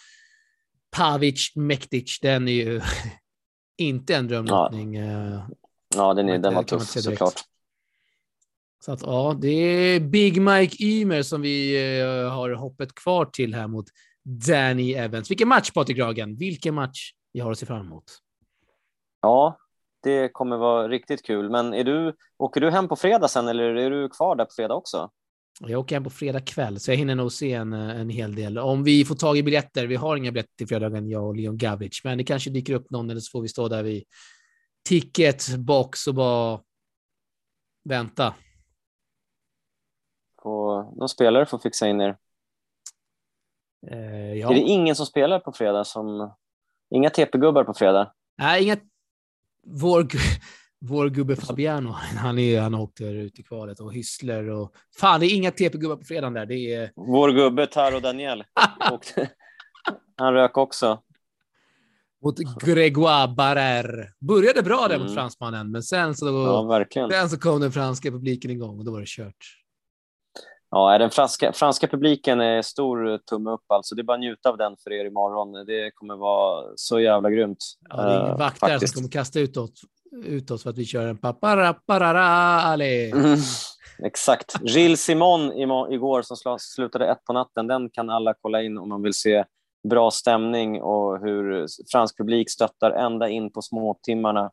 Pavic 0.97 1.51
Mektic. 1.55 2.19
Den 2.21 2.47
är 2.47 2.51
ju 2.51 2.81
inte 3.79 4.15
en 4.15 4.27
drömlottning. 4.27 4.95
Ja. 4.95 5.35
Eh, 5.35 5.39
ja, 5.95 6.13
den, 6.13 6.29
är, 6.29 6.37
den 6.37 6.55
var 6.55 6.63
tuff 6.63 6.87
såklart. 6.87 7.33
Så 8.85 8.91
att 8.91 9.01
ja, 9.01 9.35
det 9.41 9.49
är 9.49 9.99
Big 9.99 10.41
Mike 10.41 10.83
Ymer 10.83 11.21
som 11.21 11.41
vi 11.41 11.77
uh, 12.01 12.29
har 12.29 12.49
hoppet 12.49 12.95
kvar 12.95 13.25
till 13.25 13.55
här 13.55 13.67
mot 13.67 13.85
Danny 14.23 14.93
Evans. 14.93 15.31
Vilken 15.31 15.47
match 15.47 15.71
Patrik 15.71 15.99
Ragen, 15.99 16.35
vilken 16.35 16.75
match 16.75 17.13
vi 17.33 17.39
har 17.39 17.51
att 17.51 17.59
se 17.59 17.65
fram 17.65 17.85
emot. 17.85 18.03
Ja, 19.21 19.57
det 20.03 20.29
kommer 20.29 20.57
vara 20.57 20.87
riktigt 20.87 21.25
kul. 21.25 21.49
Men 21.49 21.73
är 21.73 21.83
du, 21.83 22.15
åker 22.37 22.61
du 22.61 22.71
hem 22.71 22.87
på 22.87 22.95
fredag 22.95 23.27
sen 23.27 23.47
eller 23.47 23.63
är 23.63 23.89
du 23.89 24.09
kvar 24.09 24.35
där 24.35 24.45
på 24.45 24.51
fredag 24.55 24.75
också? 24.75 25.09
Jag 25.67 25.79
åker 25.79 25.95
hem 25.95 26.03
på 26.03 26.09
fredag 26.09 26.39
kväll, 26.39 26.79
så 26.79 26.91
jag 26.91 26.97
hinner 26.97 27.15
nog 27.15 27.31
se 27.31 27.53
en, 27.53 27.73
en 27.73 28.09
hel 28.09 28.35
del. 28.35 28.57
Om 28.57 28.83
vi 28.83 29.05
får 29.05 29.15
tag 29.15 29.37
i 29.37 29.43
biljetter, 29.43 29.87
vi 29.87 29.95
har 29.95 30.15
inga 30.15 30.31
biljetter 30.31 30.55
till 30.57 30.67
fredagen, 30.67 31.09
jag 31.09 31.27
och 31.27 31.35
Leon 31.35 31.57
Gavic, 31.57 32.01
men 32.03 32.17
det 32.17 32.23
kanske 32.23 32.49
dyker 32.49 32.73
upp 32.73 32.91
någon 32.91 33.09
eller 33.09 33.21
så 33.21 33.31
får 33.31 33.41
vi 33.41 33.47
stå 33.47 33.67
där 33.67 33.83
vid 33.83 34.03
ticketbox 34.83 36.07
och 36.07 36.15
bara 36.15 36.61
vänta. 37.83 38.35
På, 40.41 40.81
någon 40.95 41.09
spelare 41.09 41.45
får 41.45 41.59
fixa 41.59 41.87
in 41.87 42.01
er. 42.01 42.17
Eh, 43.87 44.33
ja. 44.33 44.49
Är 44.49 44.53
det 44.53 44.59
ingen 44.59 44.95
som 44.95 45.05
spelar 45.05 45.39
på 45.39 45.51
fredag? 45.51 45.83
Som... 45.83 46.33
Inga 46.89 47.09
TP-gubbar 47.09 47.63
på 47.63 47.73
fredag? 47.73 48.13
Nej, 48.37 48.63
inga 48.63 48.77
vår, 49.63 50.07
vår 50.81 51.09
gubbe 51.09 51.35
Fabiano, 51.35 51.89
han, 52.17 52.39
är, 52.39 52.61
han 52.61 52.75
åkte 52.75 53.03
ut 53.03 53.39
i 53.39 53.43
kvalet 53.43 53.79
och 53.79 53.93
Hyssler 53.93 54.49
och 54.49 54.73
fan, 54.99 55.19
det 55.19 55.25
är 55.25 55.35
inga 55.35 55.51
TP-gubbar 55.51 55.95
på 55.95 56.05
fredagen 56.05 56.33
där. 56.33 56.45
Det 56.45 56.73
är... 56.73 56.91
Vår 56.95 57.31
gubbe 57.31 57.67
Taro 57.67 57.99
Daniel. 57.99 58.43
han 60.15 60.33
rök 60.33 60.57
också. 60.57 60.99
Mot 62.23 62.39
Grégoire 62.39 63.27
Barrère. 63.27 64.07
Började 64.19 64.63
bra 64.63 64.87
där 64.87 64.95
mm. 64.95 65.07
mot 65.07 65.15
fransmannen, 65.15 65.71
men 65.71 65.83
sen 65.83 66.15
så, 66.15 66.25
ja, 66.95 67.09
sen 67.11 67.29
så 67.29 67.39
kom 67.39 67.61
den 67.61 67.71
franska 67.71 68.11
publiken 68.11 68.51
igång 68.51 68.79
och 68.79 68.85
då 68.85 68.91
var 68.91 68.99
det 68.99 69.07
kört. 69.07 69.59
Ja, 70.71 70.97
den 70.97 71.09
franska, 71.09 71.53
franska 71.53 71.87
publiken 71.87 72.41
är 72.41 72.61
stor 72.61 73.17
tumme 73.17 73.49
upp. 73.49 73.63
Alltså. 73.67 73.95
Det 73.95 74.01
är 74.01 74.03
bara 74.03 74.13
att 74.13 74.19
njuta 74.19 74.49
av 74.49 74.57
den 74.57 74.75
för 74.83 74.91
er 74.91 75.05
imorgon. 75.05 75.65
Det 75.65 75.91
kommer 75.95 76.15
vara 76.15 76.65
så 76.75 76.99
jävla 76.99 77.29
grymt. 77.29 77.57
Ja, 77.89 77.95
det 77.95 78.13
är 78.13 78.25
ingen 78.25 78.37
vakt 78.37 78.61
där 78.61 78.79
som 78.79 78.87
kommer 78.87 79.09
kasta 79.09 79.39
ut 79.39 79.57
ut 80.11 80.51
oss 80.51 80.63
för 80.63 80.69
att 80.69 80.77
vi 80.77 80.85
kör 80.85 81.07
en 81.07 81.17
paparaparara 81.17 82.73
mm, 82.73 83.39
Exakt. 84.03 84.53
Gilles 84.61 85.01
Simon 85.01 85.51
igår 85.91 86.21
som 86.21 86.57
slutade 86.59 87.11
ett 87.11 87.23
på 87.25 87.33
natten, 87.33 87.67
den 87.67 87.89
kan 87.89 88.09
alla 88.09 88.33
kolla 88.41 88.61
in 88.61 88.77
om 88.77 88.89
man 88.89 89.03
vill 89.03 89.13
se 89.13 89.45
bra 89.89 90.11
stämning 90.11 90.81
och 90.81 91.19
hur 91.19 91.67
fransk 91.91 92.17
publik 92.17 92.49
stöttar 92.49 92.91
ända 92.91 93.29
in 93.29 93.51
på 93.51 93.61
småtimmarna 93.61 94.51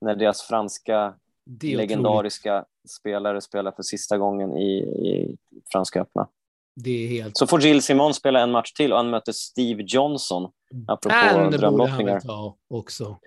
när 0.00 0.14
deras 0.14 0.42
franska 0.42 1.14
legendariska 1.62 2.64
spelare 2.88 3.40
spelar 3.40 3.72
för 3.72 3.82
sista 3.82 4.18
gången 4.18 4.56
i, 4.56 4.78
i 4.78 5.36
Franska 5.72 6.00
öppna. 6.00 6.28
Det 6.76 6.90
är 6.90 7.08
helt... 7.08 7.36
Så 7.36 7.46
får 7.46 7.60
Jill 7.60 7.82
Simon 7.82 8.14
spela 8.14 8.40
en 8.40 8.50
match 8.50 8.72
till 8.72 8.92
och 8.92 8.98
han 8.98 9.10
möter 9.10 9.32
Steve 9.32 9.82
Johnson, 9.86 10.50
apropå 10.88 11.50
drömlottningar. 11.56 12.22
också. 12.70 13.18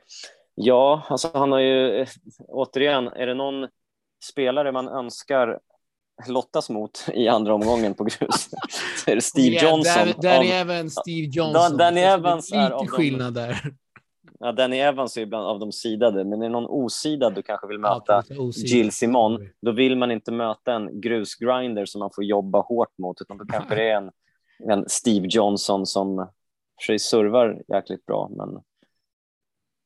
Ja, 0.64 1.04
alltså 1.10 1.32
han 1.34 1.52
har 1.52 1.60
ju, 1.60 2.06
återigen, 2.48 3.08
är 3.08 3.28
det 3.28 3.34
någon 3.34 3.68
spelare 4.24 4.72
man 4.72 4.88
önskar 4.88 5.60
lottas 6.28 6.70
mot 6.70 7.06
i 7.14 7.28
andra 7.28 7.54
omgången 7.54 7.94
på 7.94 8.04
grus 8.04 8.50
så 9.06 9.12
är 9.12 9.16
det 9.16 9.22
Steve 9.22 9.56
yeah, 9.56 9.64
Johnson. 9.64 10.22
Danny 10.22 10.48
Evans, 10.48 10.96
Steve 10.96 11.28
Johnson. 11.32 11.78
Danny 11.78 12.02
Evans 12.02 12.52
är 12.52 12.80
lite 12.80 12.88
skillnad 12.88 13.34
där. 13.34 13.62
Ja, 14.40 14.52
Danny 14.52 14.78
Evans 14.78 15.18
är 15.18 15.22
ibland 15.22 15.48
av 15.48 15.60
de 15.60 15.72
sidade, 15.72 16.24
men 16.24 16.42
är 16.42 16.46
det 16.46 16.52
någon 16.52 16.66
osidad 16.66 17.36
du 17.36 17.42
kanske 17.42 17.68
vill 17.68 17.80
möta 17.80 18.24
ja, 18.30 18.52
Jill 18.56 18.92
Simon, 18.92 19.50
då 19.62 19.72
vill 19.72 19.98
man 19.98 20.12
inte 20.12 20.32
möta 20.32 20.74
en 20.74 21.02
grusgrinder 21.02 21.86
som 21.86 22.00
man 22.00 22.10
får 22.16 22.24
jobba 22.24 22.62
hårt 22.62 22.98
mot, 22.98 23.22
utan 23.22 23.38
då 23.38 23.46
kanske 23.46 23.76
det 23.76 23.90
är 23.90 23.98
en, 23.98 24.12
en 24.70 24.90
Steve 24.90 25.28
Johnson 25.30 25.86
som 25.86 26.30
för 26.80 26.86
sig 26.86 27.00
servar 27.00 27.62
jäkligt 27.68 28.06
bra, 28.06 28.30
men 28.36 28.62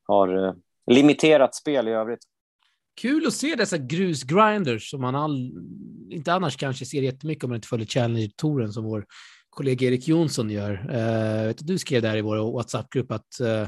har 0.07 0.45
eh, 0.45 0.53
limiterat 0.91 1.55
spel 1.55 1.87
i 1.87 1.91
övrigt. 1.91 2.19
Kul 3.01 3.27
att 3.27 3.33
se 3.33 3.55
dessa 3.55 3.77
grusgrinders 3.77 4.89
som 4.89 5.01
man 5.01 5.15
all, 5.15 5.51
inte 6.09 6.33
annars 6.33 6.57
kanske 6.57 6.85
ser 6.85 7.01
jättemycket 7.01 7.43
om 7.43 7.49
man 7.49 7.55
inte 7.55 7.67
följer 7.67 7.87
Challenger-touren 7.87 8.73
som 8.73 8.83
vår 8.83 9.05
kollega 9.49 9.87
Erik 9.87 10.07
Jonsson 10.07 10.49
gör. 10.49 10.71
Uh, 10.73 11.53
du 11.57 11.77
skrev 11.77 12.01
där 12.01 12.17
i 12.17 12.21
vår 12.21 12.51
WhatsApp-grupp 12.51 13.11
att 13.11 13.27
uh, 13.41 13.67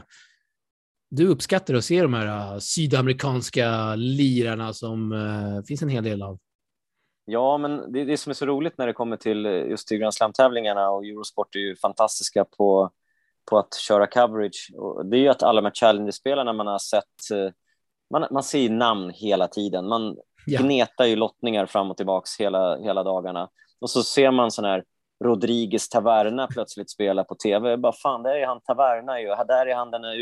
du 1.09 1.27
uppskattar 1.27 1.73
att 1.73 1.85
se 1.85 2.01
de 2.01 2.13
här 2.13 2.53
uh, 2.53 2.59
sydamerikanska 2.59 3.95
lirarna 3.95 4.73
som 4.73 5.11
uh, 5.11 5.63
finns 5.63 5.81
en 5.81 5.89
hel 5.89 6.03
del 6.03 6.21
av. 6.21 6.39
Ja, 7.25 7.57
men 7.57 7.91
det 7.91 8.01
är 8.01 8.05
det 8.05 8.17
som 8.17 8.29
är 8.29 8.33
så 8.33 8.45
roligt 8.45 8.77
när 8.77 8.87
det 8.87 8.93
kommer 8.93 9.17
till 9.17 9.45
just 9.45 9.87
till 9.87 9.97
Grand 9.97 10.13
Slam-tävlingarna 10.13 10.89
och 10.89 11.05
Eurosport 11.05 11.55
är 11.55 11.59
ju 11.59 11.75
fantastiska 11.75 12.45
på, 12.45 12.91
på 13.49 13.57
att 13.57 13.73
köra 13.73 14.07
coverage. 14.07 14.71
Det 15.11 15.17
är 15.17 15.21
ju 15.21 15.27
att 15.27 15.43
alla 15.43 15.61
de 15.61 15.65
här 15.65 15.73
Challenger-spelarna 15.73 16.53
man 16.53 16.67
har 16.67 16.79
sett, 16.79 17.03
uh, 17.33 17.49
man, 18.11 18.27
man 18.31 18.43
ser 18.43 18.69
namn 18.69 19.11
hela 19.15 19.47
tiden. 19.47 19.87
Man 19.87 20.17
ja. 20.45 20.61
gnetar 20.61 21.05
ju 21.05 21.15
lottningar 21.15 21.65
fram 21.65 21.91
och 21.91 21.97
tillbaks 21.97 22.39
hela, 22.39 22.77
hela 22.77 23.03
dagarna. 23.03 23.49
Och 23.81 23.89
så 23.89 24.03
ser 24.03 24.31
man 24.31 24.51
sån 24.51 24.65
här 24.65 24.83
Rodriguez 25.23 25.89
Taverna 25.89 26.47
plötsligt 26.47 26.89
spelar 26.89 27.23
på 27.23 27.35
tv. 27.35 27.69
Jag 27.69 27.81
bara, 27.81 27.93
fan, 27.93 28.23
där 28.23 28.35
är 28.35 28.47
han 28.47 28.61
Taverna 28.61 29.21
ju. 29.21 29.27
Där 29.27 29.65
är 29.65 29.75
han 29.75 29.91
den 29.91 30.01
där 30.01 30.19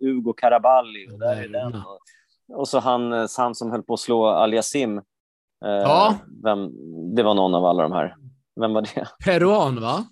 Ugo 0.00 0.32
Caraballi. 0.32 1.08
Och, 1.12 1.18
där 1.18 1.42
är 1.44 1.48
den. 1.48 1.74
Och, 1.74 1.98
och 2.58 2.68
så 2.68 2.78
han, 2.78 3.28
han 3.38 3.54
som 3.54 3.70
höll 3.70 3.82
på 3.82 3.94
att 3.94 4.00
slå 4.00 4.26
Aliasim. 4.26 4.98
Eh, 5.64 5.70
ja. 5.70 6.14
Vem, 6.44 6.70
det 7.14 7.22
var 7.22 7.34
någon 7.34 7.54
av 7.54 7.64
alla 7.64 7.82
de 7.82 7.92
här. 7.92 8.16
Vem 8.60 8.74
var 8.74 8.82
det? 8.82 9.08
Peruan, 9.24 9.80
va? 9.80 10.04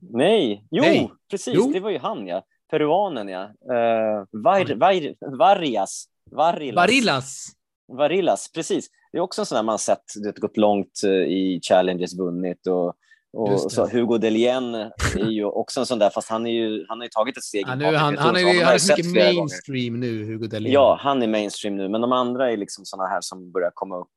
Nej, 0.00 0.64
jo, 0.70 0.82
Nej. 0.82 1.10
precis. 1.30 1.54
Jo. 1.56 1.70
Det 1.72 1.80
var 1.80 1.90
ju 1.90 1.98
han, 1.98 2.26
ja. 2.26 2.42
Peruanen, 2.70 3.28
ja. 3.28 3.42
Uh, 3.42 4.24
var, 4.30 4.74
var, 4.74 5.36
Varias. 5.36 6.06
Varilas. 6.30 6.76
Varillas. 6.76 7.46
Varillas, 7.88 8.52
precis. 8.52 8.88
Det 9.12 9.18
är 9.18 9.22
också 9.22 9.42
en 9.42 9.46
sån 9.46 9.56
där 9.56 9.62
man 9.62 9.78
sett 9.78 10.04
det 10.24 10.40
gått 10.40 10.56
långt 10.56 11.00
eh, 11.04 11.10
i 11.10 11.60
challenges, 11.62 12.18
vunnit 12.18 12.66
och 12.66 12.96
och 13.32 13.72
så 13.72 13.86
Hugo 13.86 14.18
Delien 14.18 14.74
är 14.74 15.30
ju 15.30 15.44
också 15.44 15.80
en 15.80 15.86
sån 15.86 15.98
där, 15.98 16.10
fast 16.10 16.30
han, 16.30 16.46
är 16.46 16.50
ju, 16.50 16.84
han 16.88 16.98
har 16.98 17.04
ju 17.04 17.10
tagit 17.10 17.36
ett 17.36 17.44
steg. 17.44 17.64
Ja, 17.68 17.74
nu, 17.74 17.84
han, 17.84 18.18
han, 18.18 18.36
är 18.36 18.40
ju 18.40 18.62
han 18.64 18.74
är 18.74 18.96
mycket 18.96 19.34
mainstream 19.34 20.00
gånger. 20.00 20.12
nu, 20.12 20.24
Hugo 20.24 20.46
Delien. 20.46 20.72
Ja, 20.72 20.98
han 21.00 21.22
är 21.22 21.28
mainstream 21.28 21.76
nu, 21.76 21.88
men 21.88 22.00
de 22.00 22.12
andra 22.12 22.52
är 22.52 22.56
liksom 22.56 22.84
såna 22.84 23.06
här 23.06 23.20
som 23.20 23.52
börjar 23.52 23.70
komma 23.74 23.98
upp 23.98 24.08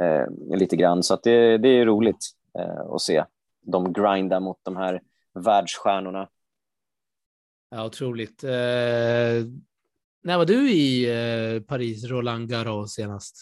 eh, 0.00 0.56
lite 0.56 0.76
grann. 0.76 1.02
Så 1.02 1.18
det, 1.22 1.58
det 1.58 1.68
är 1.68 1.86
roligt 1.86 2.26
eh, 2.58 2.94
att 2.94 3.00
se 3.00 3.24
dem 3.62 3.92
grinda 3.92 4.40
mot 4.40 4.58
de 4.62 4.76
här 4.76 5.00
världsstjärnorna. 5.44 6.28
Ja, 7.70 7.84
otroligt. 7.84 8.44
Eh, 8.44 8.50
när 10.22 10.38
var 10.38 10.44
du 10.44 10.70
i 10.70 11.10
eh, 11.56 11.62
Paris, 11.62 12.04
Roland 12.04 12.48
Garros 12.48 12.92
senast? 12.92 13.36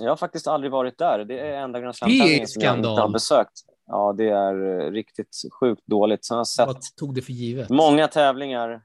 Jag 0.00 0.08
har 0.08 0.16
faktiskt 0.16 0.46
aldrig 0.46 0.72
varit 0.72 0.98
där. 0.98 1.24
Det 1.24 1.40
är 1.40 1.56
enda 1.56 1.80
Grand 1.80 1.96
Slam-tävlingen 1.96 2.48
som 2.48 2.62
jag 2.62 2.76
inte 2.76 2.88
har 2.88 3.08
besökt. 3.08 3.52
Ja, 3.86 4.14
det 4.18 4.28
är 4.28 4.80
eh, 4.80 4.90
riktigt 4.90 5.36
sjukt 5.60 5.82
dåligt. 5.86 6.26
Jag 6.30 6.36
har 6.36 6.44
sett 6.44 6.66
Vad 6.66 6.82
tog 6.96 7.14
det 7.14 7.22
för 7.22 7.32
givet? 7.32 7.70
många 7.70 8.08
tävlingar, 8.08 8.82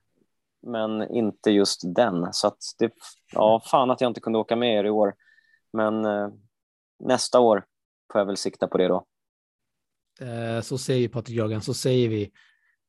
men 0.62 1.16
inte 1.16 1.52
just 1.52 1.82
den. 1.96 2.28
Så 2.32 2.48
att 2.48 2.58
det, 2.80 2.92
ja, 3.34 3.62
fan 3.66 3.92
att 3.92 4.02
jag 4.02 4.10
inte 4.10 4.22
kunde 4.22 4.40
åka 4.40 4.56
med 4.56 4.80
er 4.80 4.84
i 4.84 4.90
år. 4.90 5.16
Men 5.74 6.06
eh, 6.06 6.30
nästa 7.00 7.40
år 7.40 7.66
får 8.12 8.22
jag 8.22 8.26
väl 8.26 8.38
sikta 8.38 8.68
på 8.68 8.78
det 8.78 8.88
då. 8.88 9.06
Eh, 10.22 10.62
så 10.62 10.78
säger 10.78 11.08
Patrik 11.08 11.38
Jörgen, 11.38 11.62
så 11.62 11.74
säger 11.74 12.10
vi. 12.10 12.32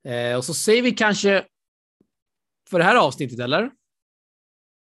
Eh, 0.09 0.37
och 0.37 0.45
så 0.45 0.55
säger 0.55 0.83
vi 0.83 0.91
kanske 0.91 1.45
för 2.71 2.79
det 2.79 2.85
här 2.85 2.97
avsnittet, 2.97 3.39
eller? 3.39 3.71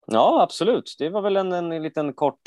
Ja, 0.06 0.42
absolut. 0.42 0.96
Det 0.98 1.08
var 1.08 1.22
väl 1.22 1.36
en, 1.36 1.52
en 1.52 1.82
liten 1.82 2.14
kort 2.14 2.40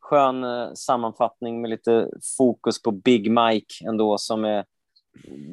skön 0.00 0.44
eh, 0.44 0.72
sammanfattning 0.74 1.60
med 1.60 1.70
lite 1.70 2.08
fokus 2.38 2.82
på 2.82 2.90
Big 2.90 3.30
Mike 3.30 3.88
ändå 3.88 4.18
som 4.18 4.44
är 4.44 4.64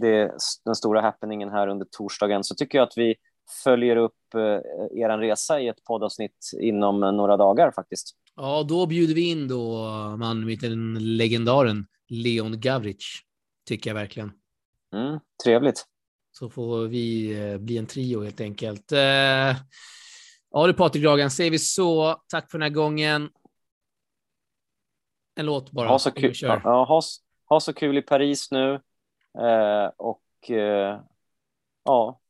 det, 0.01 0.31
den 0.65 0.75
stora 0.75 1.01
happeningen 1.01 1.49
här 1.49 1.67
under 1.67 1.87
torsdagen 1.91 2.43
så 2.43 2.55
tycker 2.55 2.77
jag 2.77 2.87
att 2.87 2.97
vi 2.97 3.15
följer 3.63 3.95
upp 3.95 4.33
eh, 4.35 5.01
er 5.01 5.17
resa 5.17 5.59
i 5.59 5.67
ett 5.67 5.83
poddavsnitt 5.83 6.51
inom 6.61 6.99
några 6.99 7.37
dagar 7.37 7.71
faktiskt. 7.71 8.15
Ja, 8.35 8.65
då 8.69 8.85
bjuder 8.85 9.15
vi 9.15 9.29
in 9.29 9.47
då 9.47 9.87
man 10.19 10.45
med 10.45 10.59
den 10.59 10.93
legendaren 11.17 11.85
Leon 12.09 12.59
Gavric, 12.59 13.21
tycker 13.69 13.89
jag 13.89 13.95
verkligen. 13.95 14.31
Mm, 14.93 15.19
trevligt. 15.43 15.85
Så 16.31 16.49
får 16.49 16.87
vi 16.87 17.31
eh, 17.39 17.57
bli 17.57 17.77
en 17.77 17.87
trio 17.87 18.23
helt 18.23 18.41
enkelt. 18.41 18.91
Eh, 18.91 19.55
ja 20.51 20.67
du 20.67 20.73
Patrik 20.73 21.03
Dragan, 21.03 21.31
säger 21.31 21.51
vi 21.51 21.59
så. 21.59 22.21
Tack 22.27 22.51
för 22.51 22.57
den 22.57 22.63
här 22.63 22.75
gången. 22.75 23.29
En 25.35 25.45
låt 25.45 25.71
bara. 25.71 25.87
Ha 25.87 25.99
så 25.99 26.11
kul, 26.11 26.33
ja, 26.41 26.59
ha, 26.59 27.01
ha, 27.45 27.59
så 27.59 27.73
kul 27.73 27.97
i 27.97 28.01
Paris 28.01 28.51
nu. 28.51 28.73
Eh, 29.39 29.91
och 29.97 30.51
eh, 30.51 31.01
ja, 31.83 32.21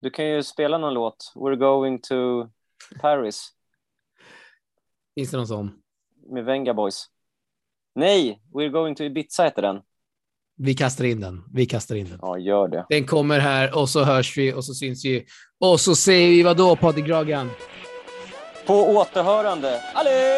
du 0.00 0.10
kan 0.10 0.26
ju 0.26 0.42
spela 0.42 0.78
någon 0.78 0.94
låt. 0.94 1.32
We're 1.34 1.56
going 1.56 1.98
to 1.98 2.48
Paris. 3.00 3.52
Finns 5.14 5.30
det 5.30 5.36
någon 5.36 5.46
sån? 5.46 5.82
Med 6.26 6.44
Venga 6.44 6.74
Boys. 6.74 7.06
Nej, 7.94 8.42
We're 8.54 8.68
going 8.68 8.94
to 8.94 9.04
Ibiza 9.04 9.44
heter 9.44 9.62
den. 9.62 9.82
Vi 10.58 10.74
kastar 10.74 11.04
in 11.04 11.20
den. 11.20 11.42
Vi 11.54 11.66
kastar 11.66 11.94
in 11.96 12.08
den. 12.08 12.18
Ja, 12.22 12.38
gör 12.38 12.68
det. 12.68 12.86
Den 12.88 13.06
kommer 13.06 13.38
här 13.38 13.78
och 13.78 13.88
så 13.88 14.04
hörs 14.04 14.38
vi 14.38 14.52
och 14.52 14.64
så 14.64 14.74
syns 14.74 15.04
vi. 15.04 15.24
Och 15.60 15.80
så 15.80 15.96
säger 15.96 16.28
vi 16.28 16.42
vad 16.42 16.56
då, 16.56 16.76
Patrik 16.76 17.06
Gragan? 17.06 17.50
På 18.66 18.74
återhörande. 18.74 19.80
Allé! 19.94 20.35